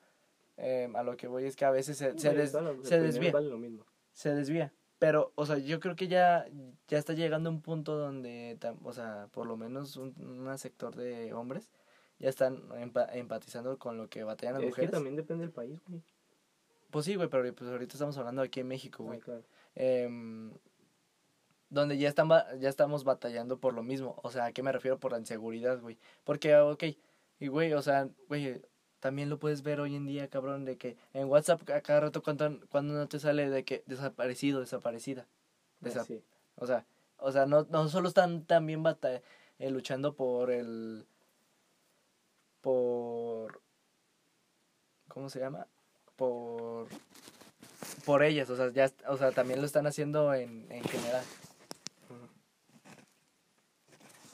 [0.57, 2.51] eh, a lo que voy es que a veces se, se, des-
[2.83, 3.85] se desvía lo mismo.
[4.13, 4.73] se desvía.
[4.99, 6.45] Pero, o sea, yo creo que ya,
[6.87, 11.33] ya está llegando un punto donde, o sea, por lo menos un, un sector de
[11.33, 11.71] hombres
[12.19, 14.91] ya están empa- empatizando con lo que batallan las Es que mujeres.
[14.91, 16.03] también depende del país, güey.
[16.91, 19.19] Pues sí, güey, pero pues ahorita estamos hablando aquí en México, güey.
[19.19, 19.43] Ah, claro.
[19.75, 20.51] Em,
[21.69, 22.27] donde ya, están,
[22.59, 24.19] ya estamos batallando por lo mismo.
[24.23, 25.97] O sea, ¿a qué me refiero por la inseguridad, güey?
[26.25, 26.83] Porque, ok,
[27.39, 28.61] y güey, o sea, güey,
[28.99, 32.21] también lo puedes ver hoy en día, cabrón, de que en WhatsApp a cada rato
[32.21, 35.25] cuando, cuando no te sale de que desaparecido, desaparecida.
[35.81, 36.21] Desa- sí.
[36.55, 36.85] O sea,
[37.17, 39.21] o sea, no, no solo están también bata
[39.59, 41.05] eh, luchando por el
[42.61, 43.61] por
[45.07, 45.67] ¿cómo se llama?
[46.15, 46.87] por
[48.05, 51.23] por ellas, o sea, ya o sea, también lo están haciendo en, en general.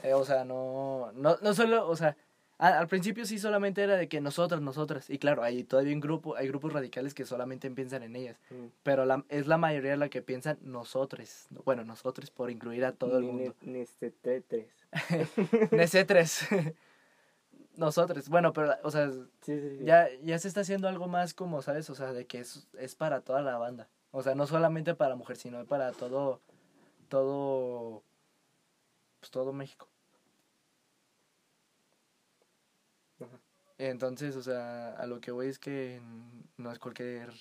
[0.04, 2.16] Eh, o sea, no, no, no solo, o sea,
[2.58, 6.00] a- al principio sí solamente era de que nosotras, nosotras, y claro, hay todavía un
[6.00, 8.68] grupo, hay grupos radicales que solamente piensan en ellas, Mm.
[8.84, 13.18] pero la, es la mayoría la que piensan nosotros, bueno, nosotros por incluir a todo
[13.18, 13.56] el Ni- mundo.
[13.62, 14.68] Ni este Tetris.
[15.72, 16.48] Nc3,
[17.78, 19.86] nosotros, bueno, pero, o sea, Sí, sí, sí.
[19.86, 21.90] ya, ya se está haciendo algo más como, ¿sabes?
[21.90, 25.10] O sea, de que es, es para toda la banda, o sea, no solamente para
[25.10, 26.40] la mujer, sino para todo,
[27.10, 28.02] todo,
[29.20, 29.90] pues todo México.
[33.20, 33.40] Ajá.
[33.78, 36.02] Entonces, o sea, a lo que voy es que
[36.58, 37.32] no es cualquier,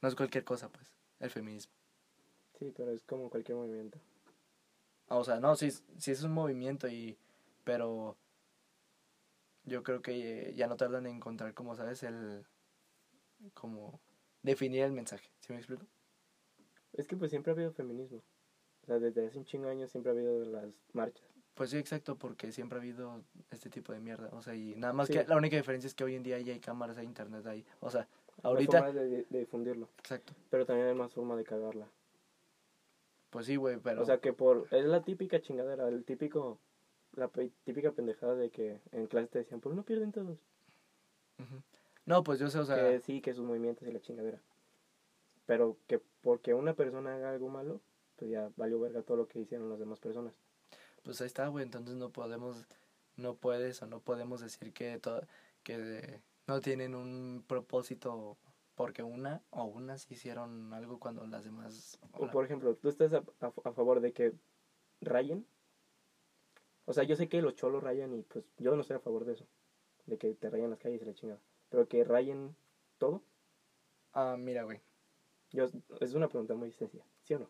[0.00, 1.72] no es cualquier cosa, pues, el feminismo.
[2.58, 3.98] Sí, pero es como cualquier movimiento.
[5.08, 7.16] O sea, no, sí, es- sí es un movimiento y,
[7.64, 8.16] pero
[9.64, 12.44] yo creo que ya no tardan en encontrar, como sabes, el,
[13.54, 14.00] como
[14.42, 15.86] definir el mensaje, ¿sí me explico?
[16.94, 18.22] Es que pues siempre ha habido feminismo.
[18.82, 21.31] O sea, desde hace un chingo de años siempre ha habido las marchas.
[21.62, 24.92] Pues sí, exacto, porque siempre ha habido este tipo de mierda, o sea, y nada
[24.92, 25.12] más Sí.
[25.12, 27.64] que la única diferencia es que hoy en día ya hay cámaras, hay internet ahí,
[27.78, 28.08] o sea,
[28.38, 29.88] Hay ahorita, formas de, difundirlo.
[30.00, 31.86] exacto, Pero también hay más forma de cagarla.
[33.30, 34.02] pues sí, güey, pero...
[34.02, 34.66] O sea, que por...
[34.72, 36.58] Es la típica chingadera, el típico...
[37.14, 40.40] La típica pendejada de que en clase te decían, pues no pierden todos.
[42.06, 42.74] No, pues yo sé, o sea...
[42.90, 44.40] que sí, que sus movimientos y la chingadera.
[45.46, 47.80] Pero que porque una persona haga algo malo,
[48.16, 50.34] pues ya valió verga todo lo que hicieron las demás personas.
[51.02, 52.66] Pues ahí está, güey, entonces no podemos,
[53.16, 55.26] no puedes o no podemos decir que to-
[55.62, 58.36] que no tienen un propósito
[58.74, 61.98] porque una o unas hicieron algo cuando las demás...
[62.12, 64.32] O por ejemplo, tú estás a, a- a favor de que
[65.00, 65.46] rayen.
[66.84, 69.24] O sea, yo sé que los cholos rayan y pues yo no estoy a favor
[69.24, 69.46] de eso.
[70.06, 71.40] De que te rayan las calles y la chingada.
[71.70, 72.56] Pero que rayen
[72.98, 73.22] todo.
[74.12, 74.80] Ah, mira, güey.
[75.52, 75.66] Yo,
[76.00, 77.04] es una pregunta muy sencilla.
[77.22, 77.46] ¿Sí o no?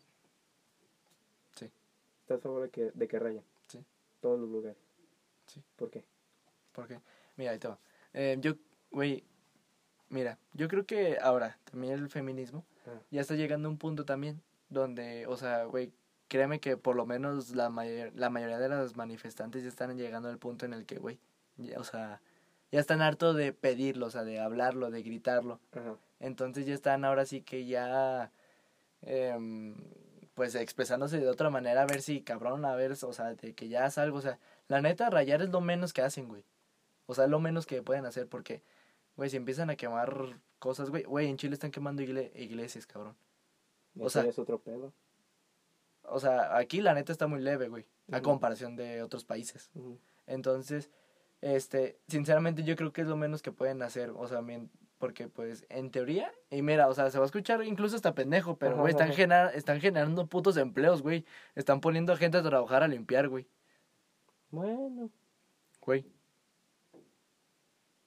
[2.33, 2.39] Sí.
[2.39, 3.45] ¿Estás a favor de que, de que rayen?
[3.69, 3.85] Sí.
[4.21, 4.77] Todos los lugares.
[5.47, 5.63] Sí.
[5.77, 6.05] ¿Por qué?
[6.73, 7.01] Porque,
[7.37, 7.79] mira, te va.
[8.15, 8.55] Eh, yo,
[8.91, 9.25] güey,
[10.09, 13.01] mira, yo creo que ahora también el feminismo Ah.
[13.11, 15.93] ya está llegando a un punto también donde, o sea, güey,
[16.29, 20.29] créeme que por lo menos la, mayor, la mayoría de las manifestantes ya están llegando
[20.29, 21.21] al punto en el que, güey,
[21.77, 22.21] o sea,
[22.73, 25.61] ya están harto de pedirlo, o sea, de hablarlo, de gritarlo.
[25.73, 25.97] Ajá.
[26.21, 28.33] Entonces ya están ahora sí que ya,
[29.03, 29.75] em,
[30.35, 33.69] pues expresándose de otra manera, a ver si, cabrón, a ver, o sea, de que
[33.69, 36.45] ya haz algo, o sea, la neta, rayar es lo menos que hacen, güey.
[37.07, 38.63] O sea, es lo menos que pueden hacer porque,
[39.17, 43.15] güey, si empiezan a quemar cosas, güey, güey, en Chile están quemando igle- iglesias, cabrón.
[43.99, 44.93] O sea- es otro pedo.
[46.05, 49.71] O sea, aquí la neta está muy leve, güey, a comparación de otros países.
[50.27, 50.91] Entonces,
[51.43, 54.41] este, sinceramente yo creo que es lo menos que pueden hacer, o sea,
[55.03, 58.57] porque pues en teoría, y mira, o sea, se va a escuchar incluso hasta pendejo,
[58.57, 61.25] pero güey, están, gener- están generando putos empleos, güey.
[61.57, 63.49] Están poniendo a gente a trabajar a limpiar, güey.
[64.53, 65.11] Bueno.
[65.81, 66.07] Güey.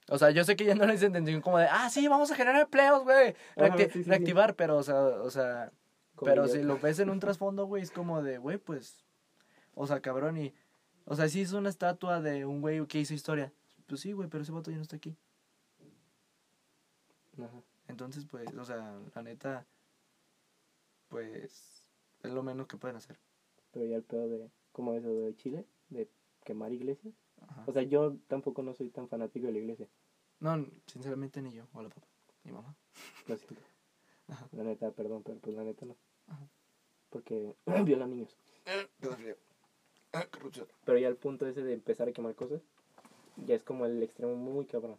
[0.08, 2.36] O sea, yo sé que ya no les intención como de, ah, sí, vamos a
[2.36, 3.36] generar empleos, güey.
[3.58, 4.10] Ajá, Reacti- sí, sí, sí.
[4.10, 5.74] reactivar, pero, o sea, o sea,
[6.24, 9.04] pero si lo ves en un trasfondo, güey, es como de, güey, pues,
[9.74, 10.54] o sea, cabrón, y,
[11.04, 13.52] o sea, sí es una estatua de un güey que hizo historia.
[13.86, 15.18] Pues sí, güey, pero ese vato ya no está aquí.
[17.38, 17.64] Ajá.
[17.88, 19.66] Entonces, pues, o sea, la neta,
[21.10, 21.84] pues,
[22.24, 23.20] es lo menos que pueden hacer.
[23.72, 26.10] Pero ya el pedo de, como eso de Chile, de
[26.44, 27.14] quemar iglesias.
[27.42, 27.64] Ajá.
[27.68, 29.88] O sea, yo tampoco no soy tan fanático de la iglesia.
[30.40, 31.68] No, sinceramente ni yo.
[31.74, 32.08] Hola, papá.
[32.44, 32.76] Mi mamá.
[33.28, 33.62] Lo siento.
[34.28, 34.48] Ajá.
[34.52, 35.96] La neta, perdón, pero pues la neta no.
[36.28, 36.48] Ajá.
[37.10, 37.56] porque
[37.86, 38.38] violan niños.
[40.86, 42.62] Pero ya el punto ese de empezar a quemar cosas,
[43.38, 44.98] ya es como el extremo muy cabrón.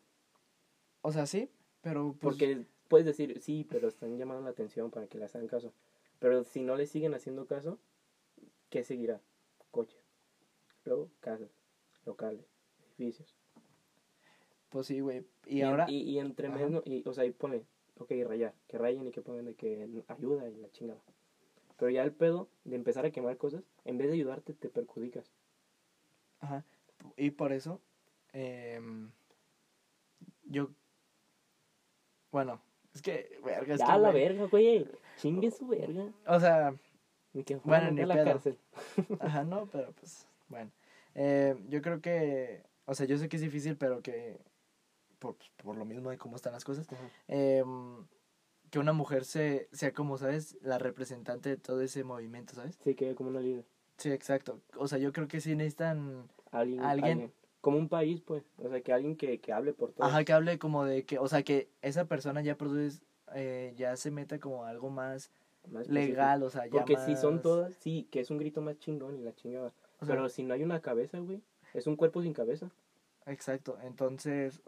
[1.03, 1.51] O sea, sí,
[1.87, 5.47] pero pues, Porque puedes decir, sí, pero están llamando la atención para que les hagan
[5.47, 5.73] caso.
[6.19, 7.79] Pero si no les siguen haciendo caso,
[8.71, 9.21] ¿qué seguirá?
[9.71, 10.01] Coches.
[10.85, 11.51] Luego, casas,
[12.05, 12.45] locales,
[12.99, 13.37] edificios.
[14.69, 15.25] pues sí, güey.
[15.47, 16.57] Y, Y, ahora, Y, y entre Ajá.
[16.59, 17.65] medio, y, o sea, y pone,
[17.99, 21.03] ok, rayar, que rayen y que pongan de que ayuda y la chingada.
[21.79, 25.33] Pero ya el pedo de empezar a quemar cosas, en vez de ayudarte, te perjudicas.
[26.41, 26.65] ajá,
[27.17, 27.81] y por eso,
[28.33, 29.11] em,
[30.45, 30.71] yo,
[32.37, 32.61] bueno,
[32.93, 34.87] es que, verga, es ya, que, la güey, verga, güey.
[35.17, 36.13] Chingue su verga.
[36.27, 36.75] O sea,
[37.33, 38.25] Ni que Bueno, ni a la pedo.
[38.27, 38.59] cárcel.
[39.21, 40.71] Ajá, no, pero pues, bueno.
[41.15, 44.39] Eh, yo creo que, o sea, yo sé que es difícil, pero que,
[45.19, 47.09] por, pues, por lo mismo de cómo están las cosas, Ajá.
[47.29, 48.07] em,
[48.71, 50.59] que una mujer se, sea como, ¿sabes?
[50.61, 52.79] La representante de todo ese movimiento, ¿sabes?
[52.85, 53.65] Sí, que como una líder.
[53.97, 54.61] Sí, exacto.
[54.77, 57.33] O sea, yo creo que sí necesitan, Alguien, Alguien- alguien.
[57.61, 58.45] Como un país, pues.
[58.59, 60.07] O sea, que alguien que, que hable por todo.
[60.07, 63.01] ajá, que hable como de que, o sea, que esa persona ya produce,
[63.35, 65.31] eh, ya se meta como algo más
[65.71, 68.79] más legal, o sea, ya Porque si son todas, sí, que es un grito más
[68.79, 69.73] chingón y la chingada.
[69.99, 71.43] o sea, Pero si no hay una cabeza, güey,
[71.75, 72.71] es un cuerpo sin cabeza.
[73.27, 74.63] Exacto, entonces,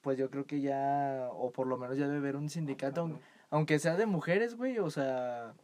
[0.00, 3.18] pues yo creo que ya, o por lo menos ya debe haber un sindicato, aun-
[3.50, 5.54] aunque sea de mujeres, güey, o sea,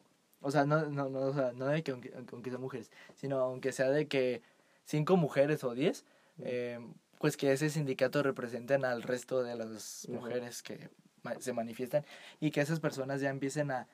[0.40, 3.38] o sea, no, no, no, o sea, no de que aunque, aunque sean mujeres, sino
[3.38, 4.42] aunque sea de que
[4.84, 6.04] cinco mujeres o diez,
[6.38, 6.78] eh,
[7.18, 10.90] pues que ese sindicato representen al resto de las mujeres que
[11.22, 12.04] ma- se manifiestan
[12.40, 13.86] y que esas personas ya empiecen a,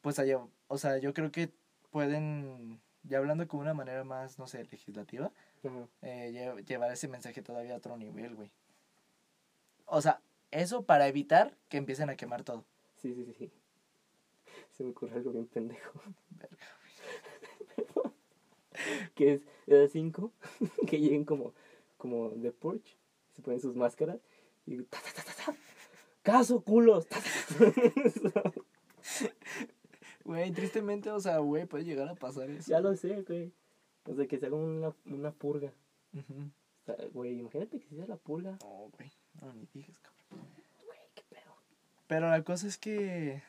[0.00, 1.50] pues a, lle- o sea, yo creo que
[1.90, 5.30] pueden, ya hablando como una manera más, no sé, legislativa,
[6.02, 8.50] eh, lle- llevar ese mensaje todavía a otro nivel, güey.
[9.86, 10.20] O sea,
[10.50, 12.64] eso para evitar que empiecen a quemar todo.
[12.96, 13.50] Sí, sí, sí.
[14.70, 16.00] Se me ocurre algo bien pendejo.
[19.14, 20.32] que es de cinco
[20.86, 21.54] que lleguen como,
[21.96, 22.96] como de Porsche,
[23.32, 24.18] se ponen sus máscaras
[24.66, 25.56] y ta, ta, ta, ta, ta.
[26.22, 27.06] caso culos.
[27.06, 28.52] ta, ta, ta.
[30.24, 32.70] Güey, tristemente, o sea, güey, puede llegar a pasar eso.
[32.70, 33.52] ya lo sé, güey.
[34.04, 35.72] O sea, que se haga una, una purga.
[36.84, 38.56] Sea, Güey, imagínate que se hiciera la purga.
[38.62, 39.10] No, güey,
[39.40, 40.46] no, ni digas, cabrón.
[40.86, 41.56] Güey, qué pedo.
[42.06, 43.42] Pero la cosa es que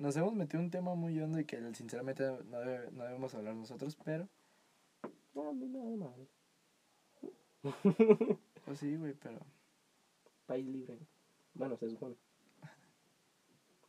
[0.00, 3.54] nos hemos metido un tema muy hondo y que sinceramente no, debe- no debemos hablar
[3.54, 4.28] nosotros, pero,
[5.34, 6.26] No, a mí me da madre.
[8.64, 9.38] pues sí, güey, pero...
[10.46, 10.98] país libre.
[11.54, 12.16] Bueno, se supone.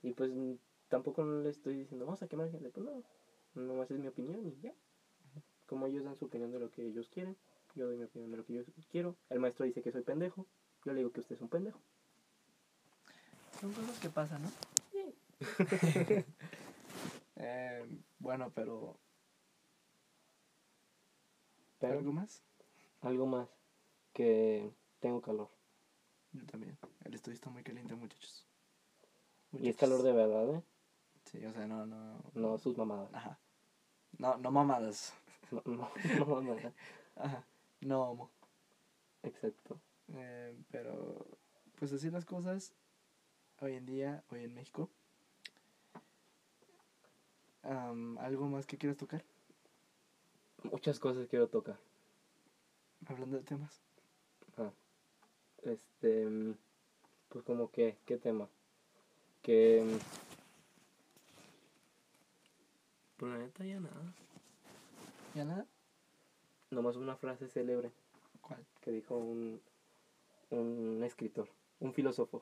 [0.04, 0.54] Y pues mm,
[0.90, 2.70] tampoco no le estoy diciendo, vamos a quemar gente.
[2.70, 3.04] Pues no,
[3.56, 4.74] nomás es mi opinión y ya.
[5.68, 7.38] Como ellos dan su opinión de lo que ellos quieren,
[7.76, 9.16] yo doy mi opinión de lo que yo quiero.
[9.30, 10.46] El maestro dice que soy pendejo,
[10.84, 11.80] yo le digo que usted es un pendejo.
[13.62, 14.50] Son cosas que pasan, ¿no?
[17.44, 17.84] Eh,
[18.20, 19.00] bueno, pero...
[21.80, 22.44] Pero ¿Algo más?
[23.02, 23.50] algo más,
[24.14, 25.50] que tengo calor.
[26.34, 26.78] Yo también.
[27.04, 28.46] El estudio está muy caliente, muchachos.
[29.54, 30.64] Y es calor de verdad, ¿eh?
[31.26, 32.22] Sí, o sea, no, no...
[32.34, 33.10] No sus mamadas.
[33.14, 33.40] Ajá.
[34.18, 35.14] No, no mamadas.
[35.52, 36.74] No, no, no mamadas.
[37.16, 37.44] Ajá.
[37.82, 38.32] No homo.
[39.24, 39.82] Exacto.
[40.14, 41.26] Eh, pero,
[41.80, 42.74] pues así las cosas
[43.60, 44.90] hoy en día, hoy en México.
[47.64, 49.24] Am, ¿Algo más que quieras tocar?
[50.64, 51.78] Muchas cosas quiero tocar.
[53.08, 53.82] Hablando de temas.
[55.64, 56.56] Este, mm,
[57.30, 58.48] pues como que, ¿qué tema?
[59.44, 59.84] Que...
[59.86, 59.98] mm,
[63.18, 64.14] Pues la neta ya nada.
[65.36, 65.68] ¿Ya nada?
[66.72, 67.92] Nomás una frase célebre
[68.42, 68.66] ¿Cuál?
[68.82, 69.62] que dijo un,
[70.50, 71.48] un escritor,
[71.80, 72.42] un filósofo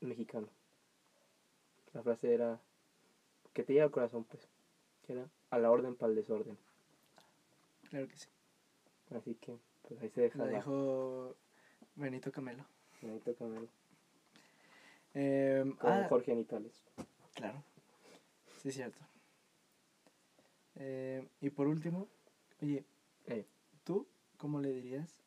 [0.00, 0.48] mexicano.
[1.92, 2.60] La frase era,
[3.56, 4.46] que te llega al corazón, pues,
[5.06, 6.58] que era, a la orden para el desorden.
[7.88, 8.28] Claro que sí.
[9.16, 9.56] Así que,
[9.88, 11.36] pues ahí se deja Lo dijo
[11.94, 12.66] Benito Camelo.
[13.02, 13.68] ahí toca verlo.
[15.14, 16.84] Eh, Con ah, Jorge Anitales.
[17.34, 17.62] claro.
[18.60, 18.98] Sí, es cierto.
[20.74, 22.08] Eh, y por último,
[22.60, 22.84] oye,
[23.24, 23.46] Eh,
[23.84, 25.22] ¿tú cómo le dirías?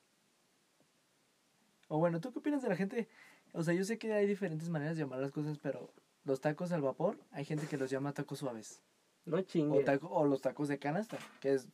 [1.87, 3.07] O bueno, ¿tú qué opinas de la gente?
[3.53, 5.91] O sea, yo sé que hay diferentes maneras de llamar las cosas, pero
[6.29, 8.81] los tacos al vapor, hay gente que los llama tacos suaves.
[9.25, 9.83] no O, chingue.
[9.83, 11.67] taco, o los tacos de canasta, que es,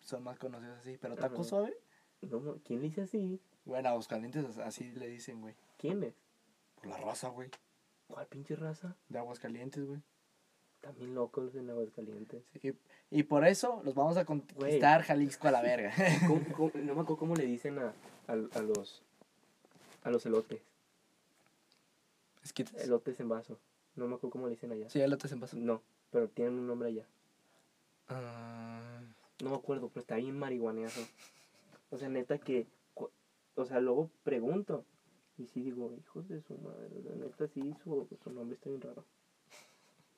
[0.00, 0.98] son más conocidos así.
[1.00, 1.44] Pero taco Ajá.
[1.44, 1.76] suave,
[2.22, 3.40] No, ¿quién le dice así?
[3.64, 5.54] bueno, a los calientes así le dicen, güey.
[5.78, 6.14] ¿Quién es?
[6.74, 7.50] Por la raza, güey.
[8.08, 8.96] ¿Cuál pinche raza?
[9.08, 10.00] De aguas calientes, güey.
[10.80, 12.42] También locos en Aguascalientes.
[12.60, 12.74] Sí,
[13.10, 15.92] y por eso los vamos a conquistar Jalisco a la verga.
[16.26, 17.92] ¿Cómo- cómo- no me acuerdo cómo le dicen a,
[18.26, 19.02] a, a los
[20.02, 20.62] a los elotes.
[22.42, 22.82] Esquites.
[22.82, 23.58] Elotes en vaso.
[23.96, 24.88] No me acuerdo cómo le dicen allá.
[24.88, 25.56] Sí, elotes en vaso.
[25.56, 27.06] No, pero tienen un nombre allá.
[28.08, 29.00] Ah,
[29.42, 31.00] No me acuerdo, pero está bien marihuaneazo.
[31.90, 32.66] O sea, neta que...
[33.54, 34.84] O sea, luego pregunto.
[35.38, 37.02] Y sí digo, hijos de su madre.
[37.02, 39.04] La neta sí, su, su nombre está bien raro.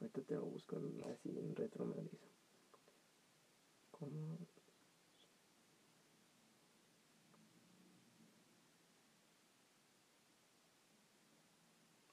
[0.01, 0.77] Ahorita te lo busco
[1.13, 2.27] así en retro me avisa.
[3.93, 4.39] ¿Cómo?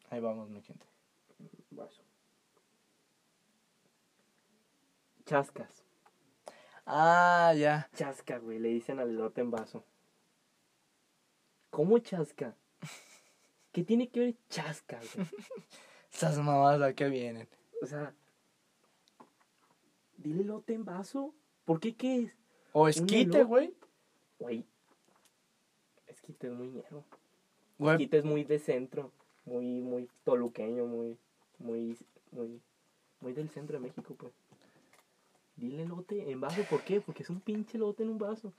[0.09, 0.88] ahí vamos, mi gente.
[1.79, 2.03] Vaso.
[5.25, 5.83] Chascas.
[6.85, 7.89] Ah, ya.
[7.95, 8.59] Chasca, güey.
[8.59, 9.83] Le dicen al elote en vaso.
[11.69, 12.55] ¿Cómo chasca?
[13.71, 15.27] ¿Qué tiene que ver chasca, güey?
[16.13, 17.47] Esas mamadas a qué vienen.
[17.81, 18.13] O sea,
[20.17, 21.33] dile elote en vaso.
[21.65, 22.37] ¿Por qué qué es?
[22.73, 23.73] O esquite, güey.
[24.39, 24.65] Güey,
[26.07, 27.05] esquite es muy ñero.
[27.79, 29.11] Esquite es muy de centro,
[29.45, 31.17] muy, muy toluqueño, muy,
[31.59, 31.97] muy,
[32.31, 32.59] muy,
[33.21, 34.33] muy del centro de México, pues.
[35.55, 37.01] Dile elote en vaso, ¿por qué?
[37.01, 38.53] Porque es un pinche elote en un vaso.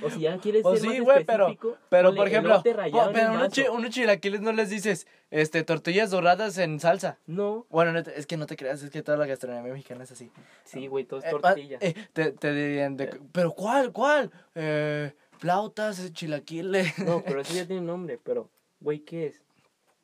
[0.00, 2.62] O si ya quieres O ser sí, más pero- específico, Pero, ponle por ejemplo, oh,
[2.64, 7.18] en pero un unos, chi- chilaquiles no les dices, este, tortillas doradas en salsa.
[7.26, 10.30] No, Bueno, es que no te creas, es que toda la gastronomía mexicana es así.
[10.62, 11.78] sí, güey, todo es Eh, tortilla.
[11.82, 14.30] ah, eh, te, te dirían, de- pero ¿cuál, cuál?
[14.54, 16.96] Eh, flautas, eh, chilaquiles.
[17.00, 19.42] No, pero eso ya tiene nombre, pero, güey, ¿qué es?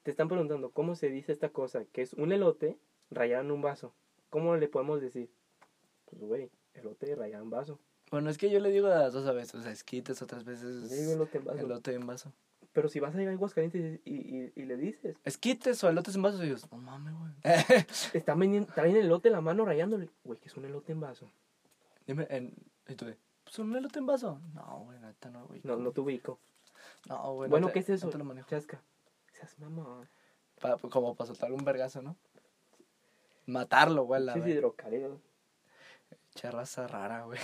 [0.07, 1.85] Te están preguntando, ¿cómo se dice esta cosa?
[1.87, 2.79] Que es un elote
[3.11, 3.93] rallado en un vaso.
[4.31, 5.29] ¿Cómo le podemos decir?
[6.05, 7.81] Pues, güey, elote rallado en vaso.
[8.13, 10.45] Bueno, es que yo le digo a las dos a veces, o sea, esquites, otras
[10.45, 11.59] veces digo elote en vaso.
[11.59, 12.33] elote en vaso.
[12.73, 16.15] Pero si vas a ir a Aguascalientes y, y, y le dices, Esquites o elotes
[16.15, 17.33] en vaso, y yo, no mames, güey.
[18.13, 20.09] está vendiendo, traen el elote en la mano rayándole.
[20.23, 21.29] Güey, que es un elote en vaso.
[22.07, 22.55] Dime, en,
[22.87, 23.07] y tú
[23.43, 24.41] pues un elote en vaso.
[24.55, 25.63] No, güey, neta no, güey.
[25.65, 26.39] No, no te ubico.
[27.09, 27.49] No, güey.
[27.49, 28.07] no bueno, te- ¿qué es eso?
[28.07, 28.49] No te lo manejo.
[28.49, 28.81] Chasca.
[29.37, 30.09] Seas mamá.
[30.61, 32.17] Pa- como para soltar un vergazo, ¿no?
[33.47, 34.35] Matarlo, güey, la.
[36.35, 37.39] Che raza rara, güey.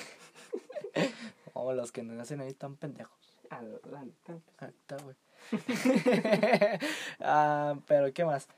[1.54, 3.38] oh, los que nacen ahí están pendejos.
[3.50, 5.16] A la- la neta, pues, Ah, está, güey.
[7.20, 8.48] ah, pero, ¿qué más?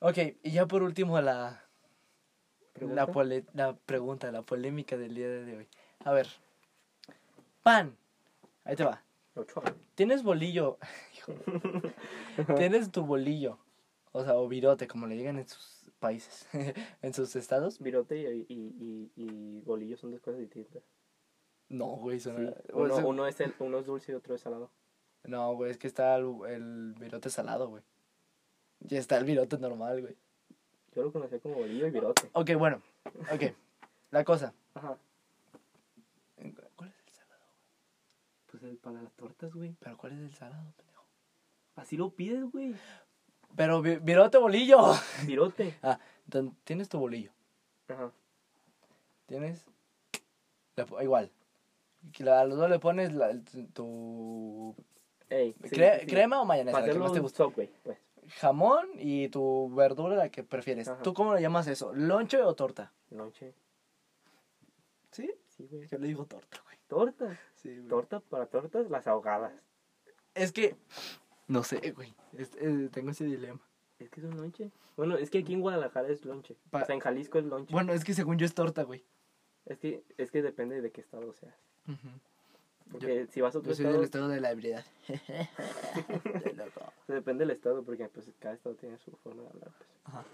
[0.00, 1.62] Ok, y ya por último la,
[2.72, 3.06] ¿pregunta?
[3.06, 5.68] la, pole- la pregunta, la polémica del día de hoy.
[6.04, 6.28] A ver,
[7.62, 7.96] pan.
[8.64, 9.02] Ahí te va.
[9.94, 10.78] Tienes bolillo.
[12.56, 13.58] Tienes tu bolillo.
[14.12, 16.48] O sea, o virote, como le digan en sus países,
[17.02, 17.78] en sus estados.
[17.78, 20.82] Virote y, y, y, y bolillo son dos cosas distintas.
[21.68, 22.24] No, güey, Sí.
[22.30, 24.70] suena- Uno, o sea, uno, es el, uno es dulce y otro es salado.
[25.22, 27.82] No, güey, es que está el, el virote salado, güey.
[28.88, 30.16] Y está el virote normal, güey.
[30.96, 32.28] Yo lo conocía como bolillo y virote.
[32.32, 32.82] Ok, bueno.
[33.32, 33.54] Ok.
[34.10, 34.52] La cosa.
[34.74, 34.96] Ajá.
[36.74, 37.42] ¿Cuál es el salado?
[38.50, 39.76] Pues el para las tortas, güey.
[39.80, 41.04] ¿Pero cuál es el salado, pendejo?
[41.76, 42.74] Así lo pides, güey.
[43.56, 44.78] Pero vi- virote bolillo.
[45.26, 45.76] Virote.
[45.82, 47.30] Ah, entonces, tienes tu bolillo.
[47.88, 48.10] Ajá.
[49.26, 49.66] Tienes.
[51.00, 51.30] igual.
[52.18, 53.38] La- A los dos le pones la-
[53.72, 54.74] tu.
[55.28, 56.06] Ey, sí, cre- sí.
[56.06, 56.80] ¿Crema o mayonesa?
[56.80, 57.48] La que más te gusta.
[57.48, 57.70] Pues.
[58.38, 60.88] Jamón y tu verdura, la que prefieres.
[60.88, 61.02] Ajá.
[61.02, 61.92] ¿Tú cómo le llamas eso?
[61.94, 62.92] ¿Lonche o torta?
[63.10, 63.54] Noche.
[65.10, 65.30] ¿Sí?
[65.48, 65.86] Sí, güey.
[65.88, 66.76] Yo le digo torta, güey.
[66.88, 67.38] Torta.
[67.62, 67.88] Sí, güey.
[67.88, 69.52] Torta para tortas, las ahogadas.
[70.34, 70.76] Es que.
[71.48, 72.14] No sé, güey.
[72.32, 73.60] Es- eh, tengo ese dilema.
[73.98, 74.70] Es que es un lonche.
[74.96, 76.56] Bueno, es que aquí en Guadalajara es lonche.
[76.70, 77.72] Pa- o sea, en Jalisco es lonche.
[77.72, 79.04] Bueno, es que según yo es torta, güey.
[79.66, 81.54] Es que, es que depende de qué estado seas.
[81.86, 82.08] Ujú.
[82.92, 84.84] Porque si vas a otro Yo soy estado, del estado de la ebriedad.
[86.56, 86.92] Loco.
[87.08, 89.70] depende del estado, porque pues cada estado tiene su forma de hablar.
[89.76, 89.88] Pues.
[90.04, 90.24] Ajá.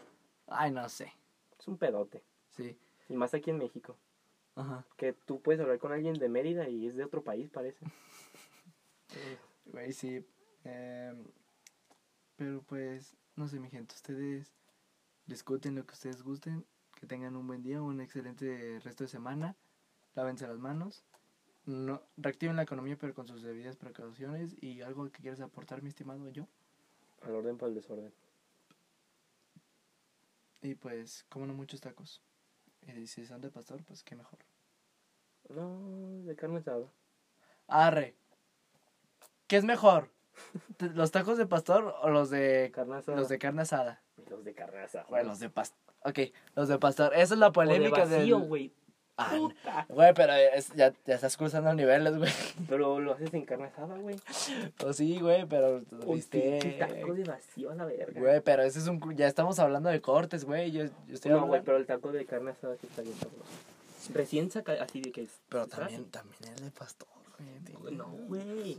[0.46, 1.12] Ay, no sé.
[1.58, 2.22] Es un pedote.
[2.50, 2.78] Sí.
[3.08, 3.96] Y más aquí en México.
[4.56, 4.86] Ajá.
[4.96, 7.84] Que tú puedes hablar con alguien de Mérida y es de otro país, parece.
[9.66, 10.24] Güey, sí.
[10.64, 11.24] Em,
[12.36, 13.94] pero pues, no sé, mi gente.
[13.94, 14.52] Ustedes
[15.26, 16.64] discuten lo que ustedes gusten.
[16.94, 19.56] Que tengan un buen día, un excelente resto de semana.
[20.14, 21.04] Lávense las manos.
[21.66, 24.56] No, reactiven la economía, pero con sus debidas precauciones.
[24.62, 26.46] Y algo que quieras aportar, mi estimado yo.
[27.22, 28.12] al orden para el desorden.
[30.62, 32.22] Y pues, como no muchos tacos.
[32.94, 34.38] Y si son de pastor, pues qué mejor.
[35.48, 36.86] No, de carne asada.
[37.68, 38.16] Arre.
[39.46, 40.10] ¿Qué es mejor?
[40.94, 43.16] ¿Los tacos de pastor o los de Carne asada.
[43.16, 44.02] los de carne asada?
[44.28, 45.06] Los de carne asada.
[45.08, 45.78] Güey, los de pastor.
[46.04, 46.18] Ok,
[46.54, 47.14] los de pastor.
[47.14, 48.72] Esa es la O de polémica vacío, güey.
[49.16, 49.86] Puta.
[49.88, 52.30] Güey, pero es- ya, ya estás cruzando niveles, güey.
[52.68, 54.16] Pero lo haces en carne asada, güey.
[54.76, 56.58] Pues sí, güey, pero Un viste.
[56.60, 58.20] pinche taco de vacío la verga.
[58.20, 59.16] Güey, pero ese es un.
[59.16, 60.70] Ya estamos hablando de cortes, güey.
[60.70, 61.46] Yo, yo estoy no, hablando.
[61.48, 63.44] güey, pero el taco de carne asada sí está bien sabroso.
[64.14, 65.40] Recién saca así de que es.
[65.48, 67.08] Pero también, también es de pastor,
[67.90, 68.76] No, güey.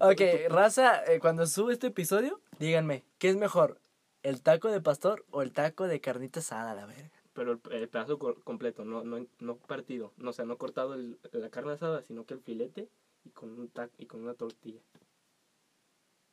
[0.00, 3.78] Ok, raza, eh, cuando sube este episodio, Díganme, ¿qué es mejor?
[4.22, 7.10] ¿El taco de pastor o el taco de carnita asada, la verga?
[7.40, 10.12] Pero el, el pedazo co- completo, no, no, no partido.
[10.18, 12.90] No, o sea, no cortado el- la carne asada, sino que el filete
[13.24, 14.82] y con un tac y con una tortilla.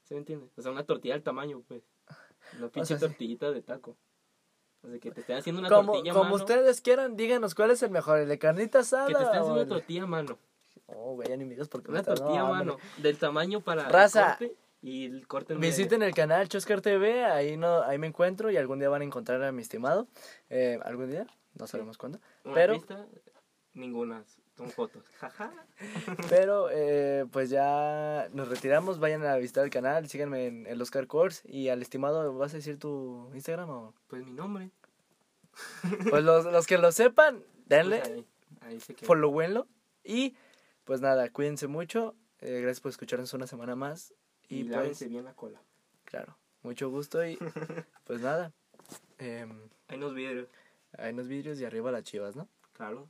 [0.04, 0.50] ¿Se me entiende?
[0.58, 1.82] O sea, una tortilla del tamaño, pues.
[2.58, 3.06] Una pinche sea, sí.
[3.06, 3.96] tortillita de taco.
[4.82, 6.36] O sea, que te estén haciendo una Como, tortilla a como mano.
[6.36, 9.62] ustedes quieran, díganos cuál es el mejor, el de carnita asada Que te estén haciendo
[9.62, 10.38] o una tortilla a mano.
[10.88, 12.78] Oh, güey, ya ni me digas porque me Una dando tortilla a mano.
[12.98, 15.72] Del tamaño para Raza, el corte y el corte en medio.
[15.76, 19.06] Visiten el canal Choscar TV, ahí no, ahí me encuentro y algún día van a
[19.06, 20.08] encontrar a mi estimado.
[20.49, 21.26] Eh, ¿Algún día?
[21.56, 22.20] No sabemos cuándo.
[22.44, 23.06] Una pero- pista,
[23.74, 24.24] ninguna.
[24.56, 25.06] Son fotos.
[25.20, 25.54] Jaja.
[26.30, 31.06] Pero eh, pues ya nos retiramos, vayan a visitar el canal, síganme en el Oscar
[31.06, 33.94] Course y al estimado, ¿vas a decir tu Instagram o?
[34.08, 34.72] Pues mi nombre.
[36.10, 38.26] Pues los, los que lo sepan, denle, Pues ahí,
[38.62, 39.68] ahí se followenlo
[40.04, 40.36] y
[40.86, 44.14] pues nada, cuídense mucho, eh, gracias por escucharnos una semana más
[44.49, 45.61] Y, y, pues, bien la cola.
[46.06, 47.38] claro, mucho gusto y
[48.06, 48.53] pues nada,
[49.18, 50.48] em, Hay unos vidrios.
[50.98, 52.48] ahí nos vidrios y arriba las chivas, ¿no?
[52.74, 53.10] Claro.